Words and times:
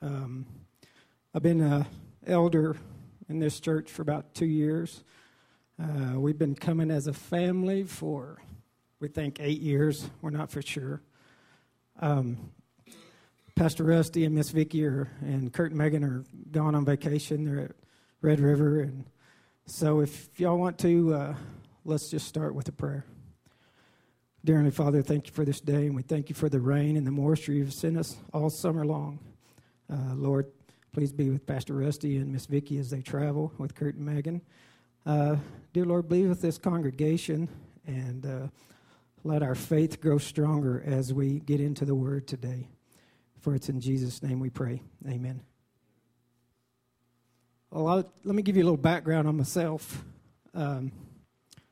Um, 0.00 0.46
I've 1.34 1.42
been 1.42 1.60
an 1.60 1.84
elder 2.24 2.76
in 3.28 3.40
this 3.40 3.58
church 3.58 3.90
for 3.90 4.02
about 4.02 4.32
two 4.32 4.46
years. 4.46 5.02
Uh, 5.80 6.20
we've 6.20 6.38
been 6.38 6.54
coming 6.54 6.90
as 6.92 7.08
a 7.08 7.12
family 7.12 7.82
for, 7.82 8.40
we 9.00 9.08
think, 9.08 9.38
eight 9.40 9.60
years. 9.60 10.08
We're 10.22 10.30
not 10.30 10.52
for 10.52 10.62
sure. 10.62 11.02
Um, 12.00 12.52
Pastor 13.56 13.82
Rusty 13.82 14.24
and 14.24 14.36
Miss 14.36 14.50
Vicky 14.50 14.84
are, 14.84 15.08
and 15.20 15.52
Kurt 15.52 15.72
and 15.72 15.78
Megan 15.78 16.04
are 16.04 16.24
gone 16.52 16.76
on 16.76 16.84
vacation. 16.84 17.44
They're 17.44 17.64
at 17.64 17.72
Red 18.22 18.38
River, 18.38 18.80
and 18.80 19.04
so 19.66 20.00
if 20.00 20.28
y'all 20.38 20.58
want 20.58 20.78
to, 20.78 21.14
uh, 21.14 21.34
let's 21.84 22.08
just 22.08 22.28
start 22.28 22.54
with 22.54 22.68
a 22.68 22.72
prayer. 22.72 23.04
Dear 24.44 24.56
Heavenly 24.56 24.70
Father, 24.70 25.02
thank 25.02 25.26
you 25.26 25.32
for 25.32 25.44
this 25.44 25.60
day, 25.60 25.86
and 25.86 25.96
we 25.96 26.02
thank 26.02 26.28
you 26.28 26.36
for 26.36 26.48
the 26.48 26.60
rain 26.60 26.96
and 26.96 27.04
the 27.04 27.10
moisture 27.10 27.52
you've 27.52 27.74
sent 27.74 27.98
us 27.98 28.16
all 28.32 28.48
summer 28.48 28.86
long. 28.86 29.18
Uh, 29.90 30.14
Lord, 30.14 30.46
please 30.92 31.12
be 31.12 31.30
with 31.30 31.46
Pastor 31.46 31.74
Rusty 31.74 32.18
and 32.18 32.32
Miss 32.32 32.46
Vicky 32.46 32.78
as 32.78 32.90
they 32.90 33.00
travel 33.00 33.52
with 33.56 33.74
Kurt 33.74 33.94
and 33.94 34.04
Megan. 34.04 34.42
Uh, 35.06 35.36
dear 35.72 35.86
Lord, 35.86 36.08
be 36.08 36.26
with 36.26 36.42
this 36.42 36.58
congregation 36.58 37.48
and 37.86 38.26
uh, 38.26 38.48
let 39.24 39.42
our 39.42 39.54
faith 39.54 40.00
grow 40.00 40.18
stronger 40.18 40.82
as 40.84 41.14
we 41.14 41.40
get 41.40 41.60
into 41.60 41.86
the 41.86 41.94
Word 41.94 42.26
today. 42.26 42.68
For 43.40 43.54
it's 43.54 43.70
in 43.70 43.80
Jesus' 43.80 44.22
name 44.22 44.40
we 44.40 44.50
pray. 44.50 44.82
Amen. 45.08 45.40
Well, 47.70 47.86
I'll, 47.86 48.12
let 48.24 48.34
me 48.34 48.42
give 48.42 48.56
you 48.56 48.62
a 48.62 48.64
little 48.66 48.76
background 48.76 49.26
on 49.26 49.36
myself. 49.36 50.04
Um, 50.54 50.92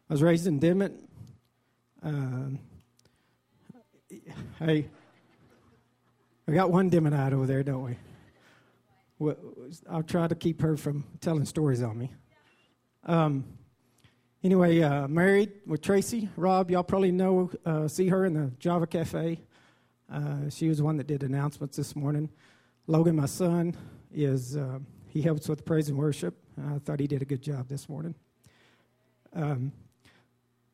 I 0.09 0.15
was 0.15 0.23
raised 0.23 0.47
in 0.47 0.59
Dimmitt. 0.59 0.93
Um, 2.03 2.61
hey, 4.59 4.89
we 6.47 6.55
got 6.55 6.71
one 6.71 6.89
Dimmittite 6.89 7.33
over 7.33 7.45
there, 7.45 7.63
don't 7.63 7.83
we? 7.83 7.97
I'll 9.89 10.03
try 10.03 10.29
to 10.29 10.35
keep 10.35 10.61
her 10.61 10.77
from 10.77 11.05
telling 11.21 11.45
stories 11.47 11.83
on 11.83 11.99
me. 11.99 12.13
Um, 13.05 13.45
anyway, 14.45 14.81
uh, 14.83 15.09
married 15.09 15.53
with 15.67 15.81
Tracy. 15.81 16.29
Rob, 16.37 16.71
y'all 16.71 16.83
probably 16.83 17.13
know, 17.13 17.51
uh, 17.65 17.89
see 17.89 18.09
her 18.09 18.27
in 18.27 18.35
the 18.35 18.53
Java 18.59 18.87
Cafe. 18.87 19.41
Uh, 20.13 20.51
she 20.51 20.69
was 20.69 20.83
one 20.83 20.97
that 20.99 21.07
did 21.07 21.23
announcements 21.23 21.77
this 21.77 21.97
morning. 21.97 22.31
Logan, 22.87 23.17
my 23.17 23.27
son, 23.27 23.75
is 24.13 24.57
uh, 24.57 24.79
he 25.09 25.23
helps 25.23 25.49
with 25.49 25.65
praise 25.65 25.89
and 25.89 25.97
worship. 25.97 26.37
I 26.75 26.79
thought 26.79 27.01
he 27.01 27.07
did 27.07 27.23
a 27.23 27.25
good 27.25 27.43
job 27.43 27.69
this 27.69 27.89
morning. 27.89 28.15
Um, 29.33 29.73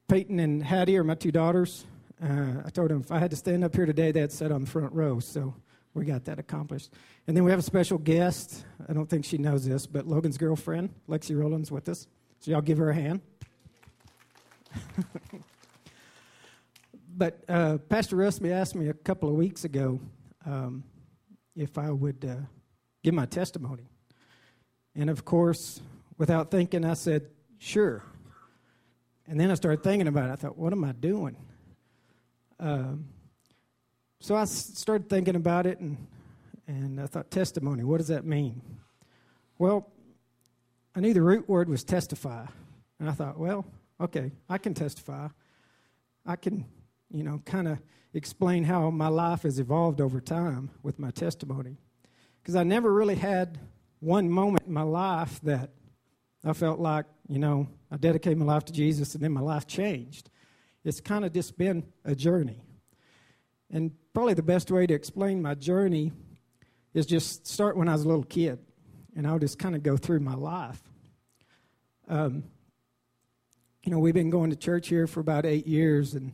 Peyton 0.09 0.41
and 0.41 0.63
Hattie 0.63 0.99
are 0.99 1.05
my 1.05 1.15
two 1.15 1.33
daughters. 1.33 1.85
Uh, 2.23 2.63
I 2.65 2.71
told 2.71 2.91
them 2.91 3.01
if 3.01 3.11
I 3.11 3.19
had 3.19 3.31
to 3.31 3.37
stand 3.37 3.65
up 3.65 3.75
here 3.75 3.87
today, 3.87 4.13
they'd 4.13 4.31
sit 4.31 4.53
on 4.53 4.63
the 4.63 4.67
front 4.67 4.93
row. 4.93 5.21
So 5.21 5.55
we 5.95 6.05
got 6.05 6.25
that 6.25 6.39
accomplished. 6.39 6.91
And 7.27 7.37
then 7.37 7.45
we 7.45 7.51
have 7.51 7.61
a 7.61 7.63
special 7.65 7.99
guest. 7.99 8.65
I 8.89 8.93
don't 8.93 9.09
think 9.09 9.25
she 9.25 9.39
knows 9.39 9.65
this, 9.67 9.87
but 9.87 10.07
Logan's 10.07 10.39
girlfriend, 10.39 10.91
Lexi 11.09 11.39
Rowland's 11.39 11.71
with 11.71 11.89
us. 11.89 12.07
So 12.41 12.51
y'all 12.51 12.63
give 12.63 12.79
her 12.79 12.91
a 12.91 12.95
hand. 12.95 13.21
but 17.17 17.45
uh, 17.49 17.79
Pastor 17.89 18.17
Rusty 18.17 18.53
asked 18.53 18.75
me 18.75 18.89
a 18.89 18.95
couple 18.95 19.29
of 19.29 19.35
weeks 19.35 19.65
ago 19.65 20.01
um, 20.47 20.83
if 21.55 21.77
I 21.77 21.91
would 21.91 22.25
uh, 22.25 22.37
give 23.03 23.15
my 23.15 23.27
testimony. 23.27 23.85
And 24.95 25.11
of 25.11 25.25
course, 25.25 25.81
without 26.19 26.51
thinking, 26.51 26.85
I 26.85 26.95
said, 26.95 27.29
sure. 27.59 28.03
And 29.27 29.39
then 29.39 29.51
I 29.51 29.55
started 29.55 29.83
thinking 29.83 30.09
about 30.09 30.31
it. 30.31 30.33
I 30.33 30.37
thought, 30.37 30.59
what 30.59 30.73
am 30.73 30.85
I 30.85 30.93
doing? 30.93 31.37
Um, 32.59 33.07
so 34.23 34.37
I 34.37 34.45
started 34.45 35.09
thinking 35.09 35.35
about 35.35 35.67
it, 35.67 35.81
and, 35.81 35.97
and 36.69 37.01
I 37.01 37.07
thought, 37.07 37.33
testimony, 37.33 37.83
what 37.83 37.99
does 37.99 38.07
that 38.07 38.25
mean? 38.25 38.63
Well, 39.59 39.91
I 40.95 41.01
knew 41.01 41.13
the 41.13 41.23
root 41.23 41.49
word 41.49 41.69
was 41.69 41.83
testify. 41.83 42.47
And 43.01 43.11
I 43.11 43.15
thought, 43.15 43.37
well, 43.37 43.67
okay, 44.01 44.31
I 44.49 44.59
can 44.59 44.75
testify. 44.75 45.27
I 46.25 46.37
can 46.37 46.67
you 47.11 47.25
know, 47.25 47.43
kind 47.45 47.67
of 47.67 47.79
explain 48.15 48.63
how 48.63 48.91
my 48.91 49.09
life 49.09 49.43
has 49.43 49.59
evolved 49.59 50.01
over 50.01 50.21
time 50.21 50.71
with 50.85 51.01
my 51.01 51.11
testimony. 51.11 51.79
Because 52.41 52.55
I 52.55 52.63
never 52.63 52.93
really 52.93 53.17
had 53.17 53.59
one 53.99 54.31
moment 54.31 54.63
in 54.69 54.73
my 54.73 54.83
life 54.83 55.41
that 55.43 55.71
I 56.45 56.53
felt 56.53 56.79
like, 56.79 57.07
you 57.29 57.41
know, 57.41 57.67
I 57.91 57.97
dedicated 57.97 58.39
my 58.39 58.45
life 58.45 58.67
to 58.67 58.73
Jesus 58.73 59.17
and 59.17 59.25
then 59.25 59.33
my 59.33 59.41
life 59.41 59.67
changed. 59.67 60.31
It's 60.85 61.01
kind 61.01 61.25
of 61.25 61.33
just 61.33 61.59
been 61.59 61.83
a 62.05 62.15
journey. 62.15 62.63
And 63.69 63.91
probably 64.15 64.35
the 64.35 64.43
best 64.43 64.71
way 64.71 64.87
to 64.87 64.95
explain 64.95 65.41
my 65.43 65.55
journey 65.55 66.13
is 66.95 67.07
just 67.07 67.47
start 67.47 67.77
when 67.77 67.89
I 67.89 67.93
was 67.93 68.05
a 68.05 68.09
little 68.09 68.25
kid, 68.25 68.59
and 69.17 69.27
I'll 69.27 69.39
just 69.39 69.59
kind 69.59 69.75
of 69.75 69.83
go 69.83 69.97
through 69.97 70.21
my 70.21 70.35
life. 70.35 70.81
Um, 72.09 72.45
you 73.85 73.91
know, 73.91 73.99
we've 73.99 74.15
been 74.15 74.31
going 74.31 74.51
to 74.51 74.57
church 74.57 74.89
here 74.89 75.07
for 75.07 75.21
about 75.21 75.47
eight 75.47 75.67
years, 75.67 76.15
and 76.15 76.33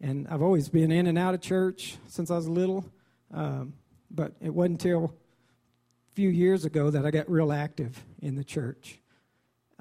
and 0.00 0.26
I've 0.28 0.42
always 0.42 0.68
been 0.68 0.90
in 0.90 1.06
and 1.06 1.16
out 1.16 1.34
of 1.34 1.40
church 1.40 1.96
since 2.08 2.30
I 2.30 2.36
was 2.36 2.48
little. 2.48 2.84
Um, 3.32 3.74
but 4.10 4.32
it 4.40 4.52
wasn't 4.52 4.82
until 4.82 5.14
a 6.10 6.14
few 6.14 6.28
years 6.28 6.64
ago 6.64 6.90
that 6.90 7.06
I 7.06 7.10
got 7.10 7.30
real 7.30 7.52
active 7.52 8.04
in 8.20 8.34
the 8.34 8.44
church. 8.44 8.98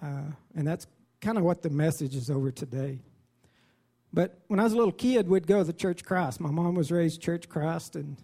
Uh, 0.02 0.32
and 0.56 0.66
that's 0.66 0.88
kind 1.20 1.38
of 1.38 1.44
what 1.44 1.62
the 1.62 1.70
message 1.70 2.16
is 2.16 2.30
over 2.30 2.52
today. 2.52 3.00
But 4.14 4.40
when 4.48 4.60
I 4.60 4.64
was 4.64 4.74
a 4.74 4.78
little 4.78 4.92
kid, 4.92 5.28
we'd 5.28 5.48
go 5.48 5.60
to 5.60 5.64
the 5.64 5.74
Church 5.74 6.04
Christ. 6.04 6.40
My 6.40 6.52
mom 6.52 6.76
was 6.76 6.92
raised 6.92 7.22
Church 7.22 7.48
Christ, 7.48 7.96
and 7.96 8.18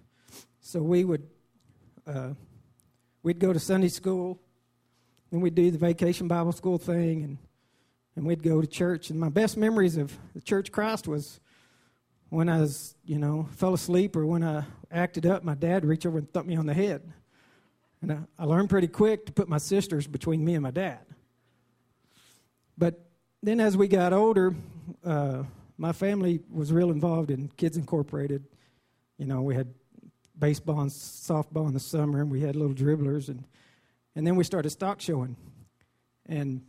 so 0.59 0.81
we 0.81 1.03
would 1.03 1.27
uh, 2.05 2.31
we'd 3.23 3.39
go 3.39 3.53
to 3.53 3.59
Sunday 3.59 3.87
school, 3.87 4.39
and 5.31 5.41
we'd 5.41 5.55
do 5.55 5.71
the 5.71 5.77
vacation 5.77 6.27
Bible 6.27 6.51
school 6.51 6.77
thing, 6.77 7.23
and 7.23 7.37
and 8.17 8.25
we'd 8.25 8.43
go 8.43 8.59
to 8.59 8.67
church. 8.67 9.11
And 9.11 9.19
my 9.19 9.29
best 9.29 9.55
memories 9.55 9.95
of 9.95 10.17
the 10.33 10.41
Church 10.41 10.71
Christ 10.71 11.07
was 11.07 11.39
when 12.29 12.49
I 12.49 12.59
was, 12.59 12.95
you 13.05 13.19
know, 13.19 13.47
fell 13.51 13.73
asleep 13.73 14.15
or 14.15 14.25
when 14.25 14.43
I 14.43 14.65
acted 14.91 15.25
up, 15.25 15.43
my 15.43 15.53
dad 15.53 15.85
reached 15.85 16.05
over 16.05 16.17
and 16.17 16.33
thumped 16.33 16.49
me 16.49 16.57
on 16.57 16.65
the 16.65 16.73
head. 16.73 17.13
And 18.01 18.11
I, 18.11 18.17
I 18.39 18.45
learned 18.45 18.69
pretty 18.69 18.87
quick 18.87 19.27
to 19.27 19.31
put 19.31 19.47
my 19.47 19.59
sisters 19.59 20.07
between 20.07 20.43
me 20.43 20.55
and 20.55 20.63
my 20.63 20.71
dad. 20.71 20.99
But 22.75 22.99
then 23.41 23.59
as 23.59 23.77
we 23.77 23.87
got 23.87 24.13
older, 24.13 24.55
uh, 25.05 25.43
my 25.77 25.91
family 25.91 26.41
was 26.51 26.71
real 26.73 26.91
involved 26.91 27.31
in 27.31 27.49
Kids 27.49 27.77
Incorporated. 27.77 28.43
You 29.17 29.25
know, 29.25 29.41
we 29.41 29.55
had 29.55 29.73
baseball 30.37 30.81
and 30.81 30.91
softball 30.91 31.67
in 31.67 31.73
the 31.73 31.79
summer, 31.79 32.21
and 32.21 32.31
we 32.31 32.41
had 32.41 32.55
little 32.55 32.75
dribblers, 32.75 33.29
and 33.29 33.43
and 34.15 34.25
then 34.25 34.35
we 34.35 34.43
started 34.43 34.69
stock 34.71 34.99
showing, 34.99 35.35
and 36.25 36.61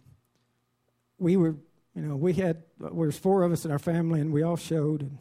we 1.18 1.36
were, 1.36 1.56
you 1.94 2.02
know, 2.02 2.16
we 2.16 2.34
had 2.34 2.62
there 2.78 2.92
was 2.92 3.18
four 3.18 3.42
of 3.42 3.52
us 3.52 3.64
in 3.64 3.70
our 3.70 3.78
family, 3.78 4.20
and 4.20 4.32
we 4.32 4.42
all 4.42 4.56
showed, 4.56 5.02
and 5.02 5.18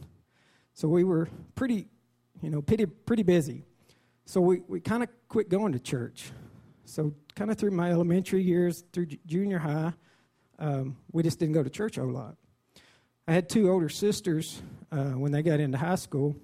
so 0.74 0.88
we 0.88 1.04
were 1.04 1.28
pretty, 1.56 1.88
you 2.42 2.52
know, 2.52 2.62
pretty, 2.62 2.86
pretty 2.86 3.24
busy. 3.24 3.64
So 4.26 4.42
we, 4.42 4.62
we 4.68 4.80
kind 4.80 5.02
of 5.02 5.10
quit 5.28 5.50
going 5.50 5.74
to 5.74 5.80
church. 5.80 6.32
So 6.86 7.16
kind 7.34 7.50
of 7.50 7.58
through 7.58 7.72
my 7.72 7.90
elementary 7.90 8.44
years, 8.44 8.84
through 8.94 9.08
junior 9.26 9.58
high, 9.58 9.94
um, 10.60 10.98
we 11.12 11.24
just 11.24 11.40
didn't 11.40 11.56
go 11.56 11.64
to 11.64 11.70
church 11.70 11.98
a 11.98 12.02
whole 12.02 12.12
lot. 12.12 12.36
I 13.30 13.34
had 13.34 13.50
two 13.50 13.70
older 13.70 13.90
sisters 13.90 14.62
uh, 14.90 15.12
when 15.12 15.34
they 15.34 15.42
got 15.42 15.60
into 15.60 15.78
high 15.78 15.96
school. 15.96 16.38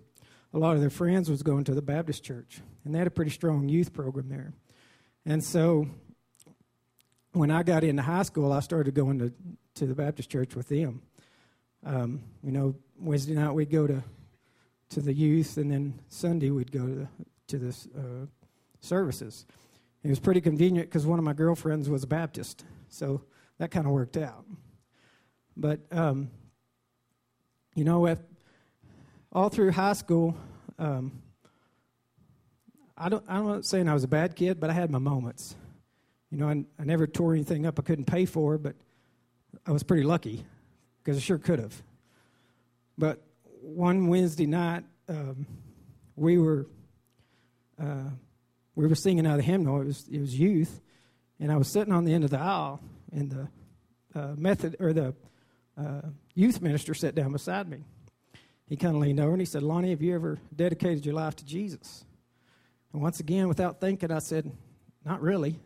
A 0.53 0.59
lot 0.59 0.75
of 0.75 0.81
their 0.81 0.89
friends 0.89 1.29
was 1.29 1.41
going 1.41 1.63
to 1.63 1.73
the 1.73 1.81
Baptist 1.81 2.23
church, 2.23 2.59
and 2.83 2.94
they 2.94 2.97
had 2.97 3.07
a 3.07 3.11
pretty 3.11 3.31
strong 3.31 3.69
youth 3.69 3.94
program 3.94 4.27
there. 4.27 4.53
And 5.25 5.41
so 5.41 5.88
when 7.31 7.51
I 7.51 7.63
got 7.63 7.85
into 7.85 8.01
high 8.01 8.23
school, 8.23 8.51
I 8.51 8.59
started 8.59 8.93
going 8.95 9.19
to, 9.19 9.33
to 9.75 9.85
the 9.85 9.95
Baptist 9.95 10.29
church 10.29 10.55
with 10.55 10.67
them. 10.67 11.01
Um, 11.85 12.22
you 12.43 12.51
know, 12.51 12.75
Wednesday 12.99 13.33
night 13.33 13.53
we'd 13.53 13.72
go 13.72 13.88
to 13.88 14.03
to 14.89 15.01
the 15.01 15.13
youth, 15.13 15.57
and 15.57 15.72
then 15.72 15.97
Sunday 16.09 16.51
we'd 16.51 16.72
go 16.72 16.85
to 16.85 16.93
the, 16.93 17.07
to 17.47 17.57
the 17.57 17.88
uh, 17.97 18.25
services. 18.81 19.45
It 20.03 20.09
was 20.09 20.19
pretty 20.19 20.41
convenient 20.41 20.90
because 20.90 21.08
one 21.08 21.17
of 21.17 21.25
my 21.25 21.34
girlfriends 21.34 21.90
was 21.90 22.03
a 22.03 22.08
Baptist, 22.08 22.66
so 22.90 23.22
that 23.58 23.72
kind 23.72 23.87
of 23.87 23.93
worked 23.93 24.17
out. 24.17 24.46
But 25.58 25.79
um, 25.91 26.29
you 27.75 27.84
know, 27.84 28.05
if, 28.08 28.20
all 29.31 29.49
through 29.49 29.72
high 29.72 29.93
school, 29.93 30.35
um, 30.78 31.23
I 32.96 33.09
don't. 33.09 33.23
I'm 33.28 33.47
not 33.47 33.66
saying 33.66 33.90
I 33.90 33.93
was 33.93 34.03
a 34.03 34.08
bad 34.08 34.35
kid, 34.35 34.59
but 34.59 34.70
I 34.70 34.73
had 34.73 34.91
my 34.91 34.99
moments. 34.99 35.55
You 36.29 36.37
know, 36.37 36.47
I, 36.47 36.64
I 36.79 36.84
never 36.84 37.08
tore 37.08 37.34
anything 37.34 37.66
up 37.66 37.79
I 37.79 37.81
couldn't 37.81 38.05
pay 38.05 38.25
for, 38.25 38.58
but 38.58 38.75
I 39.66 39.72
was 39.72 39.84
pretty 39.84 40.03
lucky 40.03 40.46
because 41.03 41.17
I 41.17 41.20
sure 41.20 41.37
could 41.37 41.59
have. 41.59 41.81
But 42.97 43.22
one 43.61 44.08
Wednesday 44.08 44.46
night, 44.46 44.84
um, 45.09 45.47
we 46.16 46.37
were 46.37 46.67
uh, 47.81 48.09
we 48.75 48.87
were 48.87 48.96
singing 48.96 49.25
out 49.25 49.31
of 49.31 49.37
the 49.37 49.43
hymnal. 49.43 49.81
It 49.81 49.85
was 49.85 50.08
it 50.11 50.20
was 50.20 50.37
youth, 50.40 50.81
and 51.40 51.52
I 51.52 51.58
was 51.58 51.67
sitting 51.67 51.93
on 51.93 52.05
the 52.05 52.14
end 52.14 52.23
of 52.23 52.29
the 52.29 52.40
aisle, 52.40 52.79
and 53.11 53.31
the 53.31 53.47
uh, 54.20 54.34
method 54.37 54.75
or 54.79 54.93
the 54.93 55.16
uh, 55.78 56.09
youth 56.35 56.61
minister 56.61 56.93
sat 56.93 57.16
down 57.16 57.31
beside 57.31 57.70
me. 57.70 57.84
He 58.67 58.75
kind 58.75 58.96
of 58.96 59.02
leaned 59.02 59.20
over 59.20 59.31
and 59.31 59.41
he 59.41 59.46
said, 59.46 59.64
"Lonnie, 59.64 59.91
have 59.91 60.02
you 60.02 60.16
ever 60.16 60.40
dedicated 60.55 61.05
your 61.05 61.16
life 61.16 61.35
to 61.37 61.46
Jesus?" 61.46 62.05
And 62.93 63.02
once 63.02 63.20
again, 63.20 63.47
without 63.47 63.81
thinking, 63.81 64.11
I 64.11 64.20
said, 64.20 64.49
Not 65.03 65.22
really. 65.22 65.59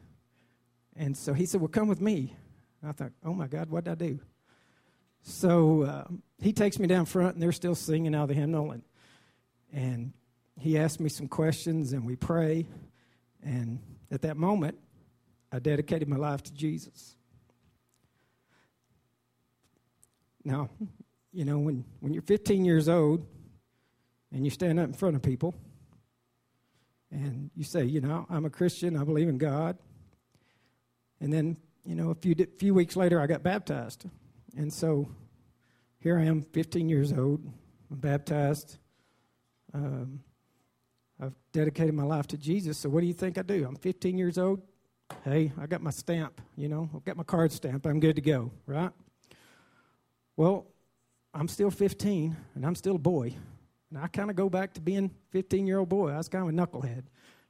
And 0.95 1.15
so 1.15 1.33
he 1.33 1.45
said, 1.45 1.61
Well, 1.61 1.67
come 1.67 1.89
with 1.89 2.01
me. 2.01 2.35
And 2.81 2.89
I 2.89 2.93
thought, 2.93 3.11
Oh 3.23 3.33
my 3.33 3.47
God, 3.47 3.69
what 3.69 3.83
did 3.83 3.91
I 3.91 3.95
do? 3.95 4.19
So 5.21 5.83
uh, 5.83 6.05
he 6.39 6.53
takes 6.53 6.79
me 6.79 6.87
down 6.87 7.05
front, 7.05 7.33
and 7.33 7.43
they're 7.43 7.51
still 7.51 7.75
singing 7.75 8.15
out 8.15 8.23
of 8.23 8.27
the 8.29 8.33
hymnal. 8.33 8.71
And, 8.71 8.83
and 9.73 10.13
he 10.57 10.79
asked 10.79 11.01
me 11.01 11.09
some 11.09 11.27
questions, 11.27 11.91
and 11.91 12.05
we 12.05 12.15
pray. 12.15 12.65
And 13.43 13.79
at 14.09 14.21
that 14.21 14.37
moment, 14.37 14.77
I 15.51 15.59
dedicated 15.59 16.07
my 16.07 16.15
life 16.15 16.43
to 16.43 16.53
Jesus. 16.53 17.16
Now, 20.47 20.69
you 21.33 21.43
know, 21.43 21.59
when, 21.59 21.83
when 21.99 22.13
you're 22.13 22.21
15 22.21 22.63
years 22.63 22.87
old 22.87 23.27
and 24.31 24.45
you 24.45 24.49
stand 24.49 24.79
up 24.79 24.85
in 24.85 24.93
front 24.93 25.17
of 25.17 25.21
people 25.21 25.53
and 27.11 27.51
you 27.53 27.65
say, 27.65 27.83
you 27.83 27.99
know, 27.99 28.25
I'm 28.29 28.45
a 28.45 28.49
Christian, 28.49 28.95
I 28.95 29.03
believe 29.03 29.27
in 29.27 29.37
God. 29.37 29.77
And 31.19 31.33
then, 31.33 31.57
you 31.83 31.95
know, 31.95 32.11
a 32.11 32.15
few, 32.15 32.33
few 32.57 32.73
weeks 32.73 32.95
later, 32.95 33.19
I 33.19 33.27
got 33.27 33.43
baptized. 33.43 34.05
And 34.55 34.71
so 34.71 35.09
here 35.99 36.17
I 36.17 36.23
am, 36.23 36.43
15 36.43 36.87
years 36.87 37.11
old, 37.11 37.43
I'm 37.91 37.97
baptized. 37.97 38.77
Um, 39.73 40.21
I've 41.21 41.35
dedicated 41.51 41.93
my 41.93 42.03
life 42.03 42.27
to 42.27 42.37
Jesus. 42.37 42.77
So 42.77 42.87
what 42.87 43.01
do 43.01 43.07
you 43.07 43.13
think 43.13 43.37
I 43.37 43.41
do? 43.41 43.65
I'm 43.67 43.75
15 43.75 44.17
years 44.17 44.37
old. 44.37 44.61
Hey, 45.25 45.51
I 45.59 45.67
got 45.67 45.81
my 45.81 45.91
stamp, 45.91 46.39
you 46.55 46.69
know, 46.69 46.89
I've 46.95 47.03
got 47.03 47.17
my 47.17 47.23
card 47.23 47.51
stamp. 47.51 47.85
I'm 47.85 47.99
good 47.99 48.15
to 48.15 48.21
go, 48.21 48.49
right? 48.65 48.91
Well, 50.37 50.67
I'm 51.33 51.47
still 51.47 51.71
15 51.71 52.37
and 52.55 52.65
I'm 52.65 52.75
still 52.75 52.95
a 52.95 52.99
boy. 52.99 53.35
And 53.89 53.99
I 53.99 54.07
kind 54.07 54.29
of 54.29 54.35
go 54.35 54.49
back 54.49 54.73
to 54.75 54.81
being 54.81 55.11
15 55.31 55.67
year 55.67 55.79
old 55.79 55.89
boy. 55.89 56.11
I 56.11 56.17
was 56.17 56.29
kind 56.29 56.47
of 56.47 56.53
a 56.53 56.57
knucklehead. 56.57 57.03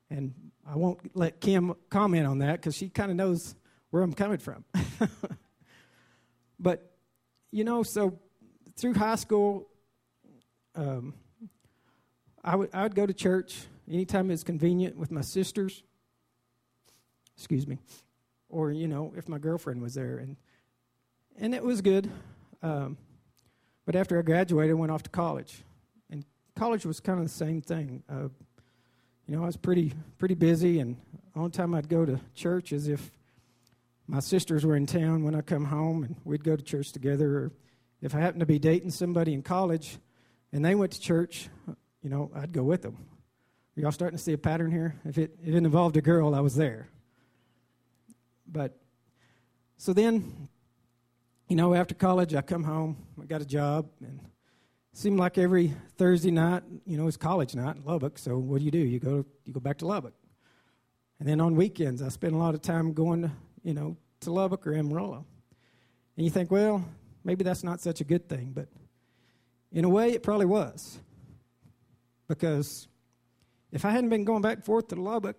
And 0.10 0.34
I 0.66 0.76
won't 0.78 1.16
let 1.16 1.42
Kim 1.42 1.76
comment 1.90 2.26
on 2.26 2.40
that 2.40 2.54
because 2.54 2.76
she 2.76 2.90
kind 2.90 3.12
of 3.12 3.18
knows 3.18 3.56
where 3.90 4.02
I'm 4.02 4.14
coming 4.14 4.38
from. 4.38 4.64
but, 6.60 6.94
you 7.52 7.64
know, 7.64 7.84
so 7.84 8.18
through 8.78 8.94
high 8.94 9.16
school, 9.16 9.68
um, 10.76 11.14
I 12.44 12.56
would 12.56 12.70
I 12.74 12.84
would 12.84 12.96
go 12.96 13.06
to 13.06 13.14
church 13.14 13.66
anytime 13.92 14.30
it 14.30 14.34
was 14.34 14.44
convenient 14.44 14.96
with 14.96 15.12
my 15.12 15.22
sisters. 15.22 15.84
Excuse 17.36 17.68
me, 17.68 17.80
or 18.48 18.72
you 18.72 18.88
know 18.88 19.14
if 19.18 19.28
my 19.28 19.38
girlfriend 19.38 19.82
was 19.82 19.96
there, 19.96 20.18
and 20.18 20.38
and 21.38 21.54
it 21.54 21.64
was 21.64 21.82
good. 21.82 22.10
Um, 22.68 22.98
but 23.86 23.96
after 23.96 24.20
I 24.20 24.22
graduated, 24.22 24.72
I 24.72 24.74
went 24.74 24.92
off 24.92 25.04
to 25.04 25.10
college, 25.10 25.64
and 26.10 26.26
college 26.56 26.86
was 26.86 27.00
kind 27.00 27.18
of 27.20 27.26
the 27.26 27.32
same 27.32 27.62
thing. 27.62 28.04
Uh, 28.10 28.28
you 29.26 29.36
know, 29.36 29.44
I 29.44 29.46
was 29.46 29.56
pretty 29.56 29.94
pretty 30.18 30.36
busy, 30.36 30.80
and 30.80 30.98
the 31.34 31.40
only 31.40 31.52
time 31.52 31.74
I'd 31.74 31.88
go 31.88 32.06
to 32.06 32.20
church 32.36 32.74
is 32.74 32.90
if 32.90 33.12
my 34.08 34.20
sisters 34.20 34.66
were 34.66 34.76
in 34.76 34.86
town 34.86 35.24
when 35.24 35.34
I 35.34 35.42
come 35.42 35.66
home, 35.66 36.04
and 36.04 36.16
we'd 36.26 36.44
go 36.44 36.58
to 36.58 36.64
church 36.64 36.92
together. 36.92 37.38
Or 37.38 37.52
if 38.02 38.14
I 38.14 38.20
happened 38.20 38.42
to 38.42 38.46
be 38.46 38.60
dating 38.60 38.92
somebody 38.92 39.34
in 39.34 39.44
college, 39.44 39.98
and 40.52 40.64
they 40.66 40.76
went 40.76 40.92
to 40.92 41.00
church, 41.00 41.48
you 42.04 42.10
know, 42.10 42.32
I'd 42.36 42.52
go 42.52 42.64
with 42.64 42.82
them. 42.82 42.98
Are 43.78 43.82
y'all 43.82 43.92
starting 43.92 44.18
to 44.18 44.24
see 44.24 44.34
a 44.34 44.38
pattern 44.38 44.72
here? 44.72 44.96
If 45.06 45.18
it, 45.18 45.38
if 45.42 45.54
it 45.54 45.56
involved 45.56 45.96
a 45.96 46.02
girl, 46.02 46.36
I 46.36 46.42
was 46.42 46.56
there. 46.56 46.90
But 48.46 48.78
so 49.78 49.94
then, 49.94 50.50
you 51.48 51.56
know, 51.56 51.74
after 51.74 51.96
college, 51.96 52.36
I 52.36 52.42
come 52.42 52.64
home, 52.64 52.98
I 53.22 53.26
got 53.26 53.42
a 53.42 53.46
job, 53.46 53.90
and 54.02 54.20
it 54.20 54.98
seemed 54.98 55.18
like 55.18 55.38
every 55.38 55.74
Thursday 55.98 56.32
night, 56.32 56.64
you 56.86 56.98
know, 56.98 57.08
it's 57.08 57.18
college 57.18 57.56
night 57.56 57.78
in 57.78 57.86
Lubbock. 57.86 58.18
So 58.18 58.38
what 58.38 58.60
do 58.60 58.66
you 58.66 58.72
do? 58.72 58.80
You 58.80 59.00
go 59.00 59.26
you 59.46 59.54
go 59.54 59.60
back 59.60 59.78
to 59.80 59.88
Lubbock, 59.88 60.14
and 61.20 61.28
then 61.28 61.40
on 61.40 61.56
weekends, 61.56 62.02
I 62.02 62.10
spend 62.10 62.34
a 62.34 62.38
lot 62.38 62.54
of 62.54 62.62
time 62.62 62.94
going 62.94 63.22
to 63.22 63.32
you 63.64 63.74
know 63.74 63.96
to 64.22 64.32
Lubbock 64.32 64.68
or 64.68 64.74
Amarillo. 64.74 65.26
And 66.18 66.26
you 66.26 66.32
think, 66.32 66.52
well, 66.52 66.84
maybe 67.24 67.44
that's 67.44 67.64
not 67.64 67.80
such 67.80 68.02
a 68.02 68.04
good 68.04 68.28
thing, 68.28 68.52
but 68.54 68.68
in 69.72 69.86
a 69.86 69.90
way, 69.90 70.12
it 70.12 70.24
probably 70.24 70.48
was. 70.48 71.00
Because 72.28 72.88
if 73.72 73.86
I 73.86 73.92
hadn't 73.92 74.10
been 74.10 74.24
going 74.24 74.42
back 74.42 74.58
and 74.58 74.66
forth 74.66 74.88
to 74.90 74.96
Lubbock, 74.96 75.38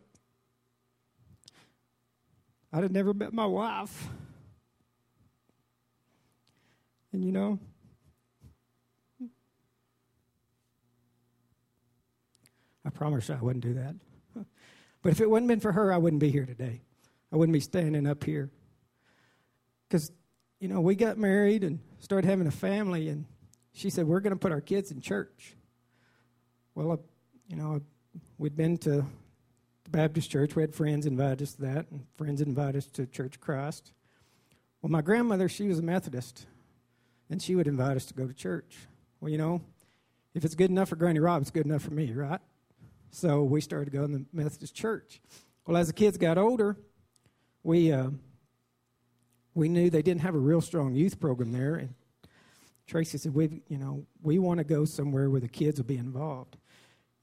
I'd 2.72 2.82
have 2.82 2.92
never 2.92 3.12
met 3.12 3.32
my 3.32 3.46
wife. 3.46 4.08
And 7.12 7.24
you 7.24 7.32
know, 7.32 7.58
I 12.84 12.90
promise 12.90 13.30
I 13.30 13.36
wouldn't 13.36 13.64
do 13.64 13.74
that. 13.74 13.94
But 15.02 15.12
if 15.12 15.20
it 15.20 15.30
wouldn't 15.30 15.48
been 15.48 15.60
for 15.60 15.72
her, 15.72 15.92
I 15.92 15.96
wouldn't 15.96 16.20
be 16.20 16.30
here 16.30 16.44
today. 16.44 16.80
I 17.32 17.36
wouldn't 17.36 17.52
be 17.52 17.60
standing 17.60 18.06
up 18.06 18.24
here. 18.24 18.50
Because, 19.88 20.10
you 20.60 20.68
know, 20.68 20.80
we 20.80 20.94
got 20.96 21.18
married 21.18 21.64
and 21.64 21.78
started 22.00 22.28
having 22.28 22.46
a 22.46 22.52
family, 22.52 23.08
and 23.08 23.24
she 23.72 23.90
said, 23.90 24.06
We're 24.06 24.20
going 24.20 24.32
to 24.32 24.38
put 24.38 24.52
our 24.52 24.60
kids 24.60 24.90
in 24.90 25.00
church. 25.00 25.54
Well, 26.74 26.92
uh, 26.92 26.96
you 27.48 27.56
know, 27.56 27.80
we'd 28.38 28.56
been 28.56 28.76
to 28.78 29.04
the 29.84 29.90
Baptist 29.90 30.30
church. 30.30 30.56
We 30.56 30.62
had 30.62 30.74
friends 30.74 31.06
invite 31.06 31.42
us 31.42 31.54
to 31.54 31.62
that, 31.62 31.86
and 31.90 32.04
friends 32.16 32.40
invite 32.40 32.76
us 32.76 32.86
to 32.86 33.06
Church 33.06 33.40
Christ. 33.40 33.92
Well, 34.82 34.90
my 34.90 35.02
grandmother, 35.02 35.48
she 35.48 35.68
was 35.68 35.78
a 35.78 35.82
Methodist, 35.82 36.46
and 37.30 37.40
she 37.40 37.54
would 37.54 37.66
invite 37.66 37.96
us 37.96 38.06
to 38.06 38.14
go 38.14 38.26
to 38.26 38.34
church. 38.34 38.76
Well, 39.20 39.30
you 39.30 39.38
know, 39.38 39.60
if 40.34 40.44
it's 40.44 40.54
good 40.54 40.70
enough 40.70 40.88
for 40.88 40.96
Granny 40.96 41.20
Rob, 41.20 41.42
it's 41.42 41.50
good 41.50 41.66
enough 41.66 41.82
for 41.82 41.92
me, 41.92 42.12
right? 42.12 42.40
So 43.10 43.42
we 43.42 43.60
started 43.60 43.92
going 43.92 44.12
to 44.12 44.24
Methodist 44.32 44.74
church. 44.74 45.20
Well, 45.66 45.76
as 45.76 45.88
the 45.88 45.92
kids 45.92 46.16
got 46.16 46.38
older, 46.38 46.76
we 47.62 47.92
uh, 47.92 48.10
we 49.54 49.68
knew 49.68 49.90
they 49.90 50.02
didn't 50.02 50.20
have 50.20 50.34
a 50.34 50.38
real 50.38 50.60
strong 50.60 50.94
youth 50.94 51.18
program 51.18 51.52
there, 51.52 51.74
and 51.74 51.94
Tracy 52.86 53.18
said, 53.18 53.34
"We, 53.34 53.60
you 53.68 53.78
know, 53.78 54.06
we 54.22 54.38
want 54.38 54.58
to 54.58 54.64
go 54.64 54.84
somewhere 54.84 55.28
where 55.28 55.40
the 55.40 55.48
kids 55.48 55.78
will 55.78 55.86
be 55.86 55.98
involved." 55.98 56.56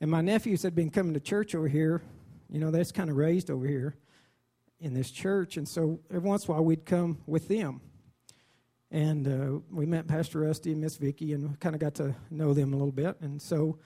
And 0.01 0.11
my 0.11 0.21
nephews 0.21 0.63
had 0.63 0.75
been 0.75 0.89
coming 0.89 1.13
to 1.13 1.19
church 1.19 1.55
over 1.55 1.67
here. 1.67 2.01
You 2.49 2.59
know, 2.59 2.71
that's 2.71 2.91
kind 2.91 3.09
of 3.09 3.15
raised 3.15 3.49
over 3.49 3.65
here 3.65 3.95
in 4.79 4.93
this 4.93 5.09
church, 5.09 5.57
and 5.57 5.67
so 5.67 5.99
every 6.09 6.27
once 6.27 6.45
in 6.45 6.51
a 6.51 6.53
while 6.53 6.65
we'd 6.65 6.85
come 6.85 7.19
with 7.25 7.47
them. 7.47 7.81
And 8.95 9.27
uh, 9.27 9.59
we 9.73 9.85
met 9.85 10.07
Pastor 10.07 10.39
Rusty 10.39 10.71
and 10.71 10.79
Miss 10.79 10.95
Vicky, 10.95 11.33
and 11.33 11.59
kind 11.59 11.75
of 11.75 11.81
got 11.81 11.95
to 11.95 12.15
know 12.31 12.53
them 12.53 12.71
a 12.71 12.77
little 12.77 12.93
bit. 12.93 13.17
And 13.19 13.41
so, 13.41 13.77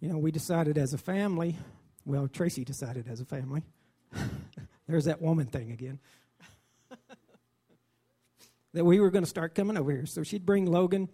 you 0.00 0.10
know, 0.10 0.18
we 0.18 0.30
decided 0.30 0.76
as 0.76 0.92
a 0.92 0.98
family. 0.98 1.56
Well, 2.04 2.28
Tracy 2.28 2.62
decided 2.62 3.08
as 3.08 3.22
a 3.22 3.24
family. 3.24 3.62
There's 4.86 5.06
that 5.06 5.22
woman 5.22 5.46
thing 5.46 5.72
again. 5.72 5.98
that 8.74 8.84
we 8.84 9.00
were 9.00 9.10
going 9.10 9.24
to 9.24 9.30
start 9.30 9.54
coming 9.54 9.78
over 9.78 9.90
here. 9.92 10.04
So 10.04 10.22
she'd 10.22 10.44
bring 10.44 10.66
Logan 10.66 11.08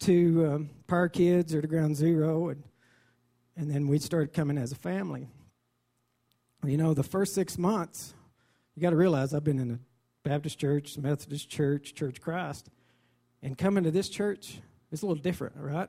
to 0.00 0.46
um, 0.46 0.70
Power 0.88 1.08
Kids 1.08 1.54
or 1.54 1.62
to 1.62 1.66
Ground 1.66 1.96
Zero, 1.96 2.50
and 2.50 2.62
and 3.56 3.70
then 3.70 3.88
we 3.88 3.98
started 3.98 4.34
coming 4.34 4.58
as 4.58 4.72
a 4.72 4.76
family. 4.76 5.26
You 6.66 6.76
know, 6.76 6.92
the 6.92 7.02
first 7.02 7.34
six 7.34 7.56
months, 7.56 8.12
you 8.74 8.82
got 8.82 8.90
to 8.90 8.96
realize 8.96 9.32
I've 9.32 9.42
been 9.42 9.58
in 9.58 9.70
a 9.70 9.78
Baptist 10.22 10.58
church, 10.58 10.96
Methodist 10.98 11.48
church, 11.48 11.94
Church 11.94 12.20
Christ, 12.20 12.70
and 13.42 13.58
coming 13.58 13.84
to 13.84 13.90
this 13.90 14.08
church 14.08 14.60
is 14.90 15.02
a 15.02 15.06
little 15.06 15.22
different, 15.22 15.56
right? 15.56 15.88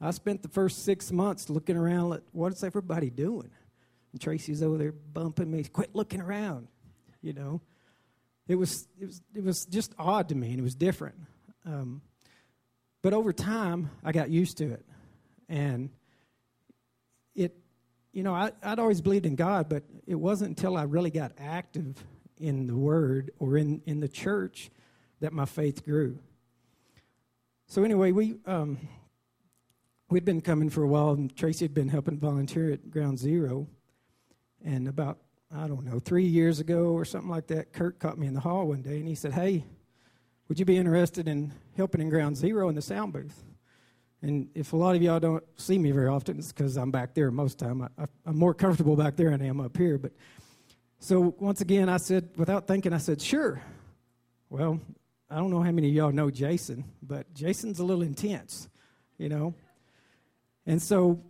I 0.00 0.12
spent 0.12 0.42
the 0.42 0.48
first 0.48 0.84
six 0.84 1.10
months 1.10 1.50
looking 1.50 1.76
around 1.76 2.14
at 2.14 2.22
what's 2.32 2.62
everybody 2.62 3.10
doing. 3.10 3.50
And 4.12 4.20
Tracy's 4.20 4.62
over 4.62 4.78
there 4.78 4.92
bumping 4.92 5.50
me, 5.50 5.64
quit 5.64 5.94
looking 5.94 6.20
around, 6.20 6.68
you 7.22 7.32
know. 7.32 7.60
It 8.48 8.54
was, 8.54 8.88
it 9.00 9.06
was, 9.06 9.22
it 9.34 9.44
was 9.44 9.66
just 9.66 9.94
odd 9.98 10.28
to 10.30 10.34
me, 10.34 10.50
and 10.50 10.58
it 10.58 10.62
was 10.62 10.74
different. 10.74 11.16
Um, 11.66 12.02
but 13.02 13.12
over 13.12 13.32
time, 13.32 13.90
I 14.04 14.12
got 14.12 14.30
used 14.30 14.58
to 14.58 14.72
it. 14.72 14.84
And 15.48 15.90
it, 17.34 17.56
you 18.12 18.22
know, 18.22 18.34
I, 18.34 18.52
I'd 18.62 18.78
always 18.78 19.00
believed 19.00 19.26
in 19.26 19.36
God, 19.36 19.68
but 19.68 19.84
it 20.06 20.16
wasn't 20.16 20.50
until 20.50 20.76
I 20.76 20.84
really 20.84 21.10
got 21.10 21.32
active 21.38 21.94
in 22.40 22.66
the 22.66 22.76
Word 22.76 23.30
or 23.38 23.56
in, 23.56 23.82
in 23.86 24.00
the 24.00 24.08
church 24.08 24.70
that 25.20 25.32
my 25.32 25.44
faith 25.44 25.84
grew. 25.84 26.18
So 27.66 27.84
anyway, 27.84 28.10
we 28.10 28.36
um, 28.46 28.78
we'd 30.08 30.24
been 30.24 30.40
coming 30.40 30.70
for 30.70 30.82
a 30.82 30.88
while, 30.88 31.10
and 31.10 31.34
Tracy 31.36 31.64
had 31.64 31.74
been 31.74 31.88
helping 31.88 32.18
volunteer 32.18 32.72
at 32.72 32.90
Ground 32.90 33.18
Zero. 33.18 33.68
And 34.64 34.88
about 34.88 35.18
I 35.54 35.68
don't 35.68 35.84
know 35.84 35.98
three 35.98 36.26
years 36.26 36.60
ago 36.60 36.86
or 36.88 37.04
something 37.04 37.30
like 37.30 37.46
that, 37.48 37.72
Kurt 37.72 37.98
caught 37.98 38.18
me 38.18 38.26
in 38.26 38.34
the 38.34 38.40
hall 38.40 38.66
one 38.66 38.82
day, 38.82 38.98
and 38.98 39.06
he 39.06 39.14
said, 39.14 39.32
"Hey, 39.32 39.64
would 40.48 40.58
you 40.58 40.64
be 40.64 40.76
interested 40.76 41.28
in 41.28 41.52
helping 41.76 42.00
in 42.00 42.08
Ground 42.08 42.36
Zero 42.36 42.68
in 42.68 42.74
the 42.74 42.82
sound 42.82 43.12
booth?" 43.12 43.44
And 44.22 44.50
if 44.54 44.72
a 44.72 44.76
lot 44.76 44.96
of 44.96 45.02
y'all 45.02 45.20
don't 45.20 45.44
see 45.56 45.78
me 45.78 45.92
very 45.92 46.08
often, 46.08 46.38
it's 46.38 46.52
because 46.52 46.76
I'm 46.76 46.90
back 46.90 47.14
there 47.14 47.30
most 47.30 47.62
of 47.62 47.68
the 47.68 47.74
time. 47.74 47.88
I, 47.98 48.28
am 48.28 48.36
more 48.36 48.52
comfortable 48.52 48.96
back 48.96 49.16
there 49.16 49.30
than 49.30 49.40
I 49.40 49.46
am 49.46 49.60
up 49.60 49.76
here. 49.76 49.96
But 49.96 50.12
so 51.00 51.34
once 51.38 51.62
again, 51.62 51.88
I 51.88 51.96
said, 51.96 52.28
without 52.36 52.66
thinking, 52.66 52.92
I 52.92 52.98
said, 52.98 53.22
sure. 53.22 53.62
Well, 54.50 54.78
I 55.30 55.36
don't 55.36 55.50
know 55.50 55.62
how 55.62 55.70
many 55.70 55.88
of 55.88 55.94
y'all 55.94 56.12
know 56.12 56.30
Jason, 56.30 56.84
but 57.02 57.32
Jason's 57.32 57.78
a 57.78 57.84
little 57.84 58.02
intense, 58.02 58.68
you 59.16 59.30
know. 59.30 59.54
And 60.66 60.80
so 60.80 61.22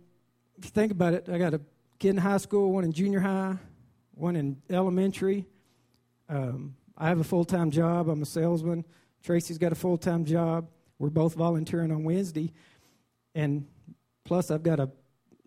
if 0.57 0.65
you 0.65 0.71
think 0.71 0.91
about 0.91 1.13
it, 1.13 1.29
I 1.29 1.37
got 1.37 1.53
a 1.53 1.61
kid 1.99 2.09
in 2.09 2.17
high 2.17 2.37
school, 2.37 2.73
one 2.73 2.83
in 2.83 2.91
junior 2.91 3.21
high, 3.21 3.55
one 4.13 4.35
in 4.35 4.61
elementary. 4.69 5.47
Um, 6.27 6.75
I 6.97 7.07
have 7.07 7.19
a 7.19 7.23
full 7.23 7.45
time 7.45 7.71
job. 7.71 8.09
I'm 8.09 8.21
a 8.21 8.25
salesman. 8.25 8.85
Tracy's 9.23 9.57
got 9.57 9.71
a 9.71 9.75
full 9.75 9.97
time 9.97 10.25
job. 10.25 10.67
We're 10.99 11.09
both 11.09 11.35
volunteering 11.35 11.91
on 11.91 12.03
Wednesday. 12.03 12.51
And 13.33 13.67
plus, 14.25 14.51
I've 14.51 14.63
got 14.63 14.79
a 14.79 14.91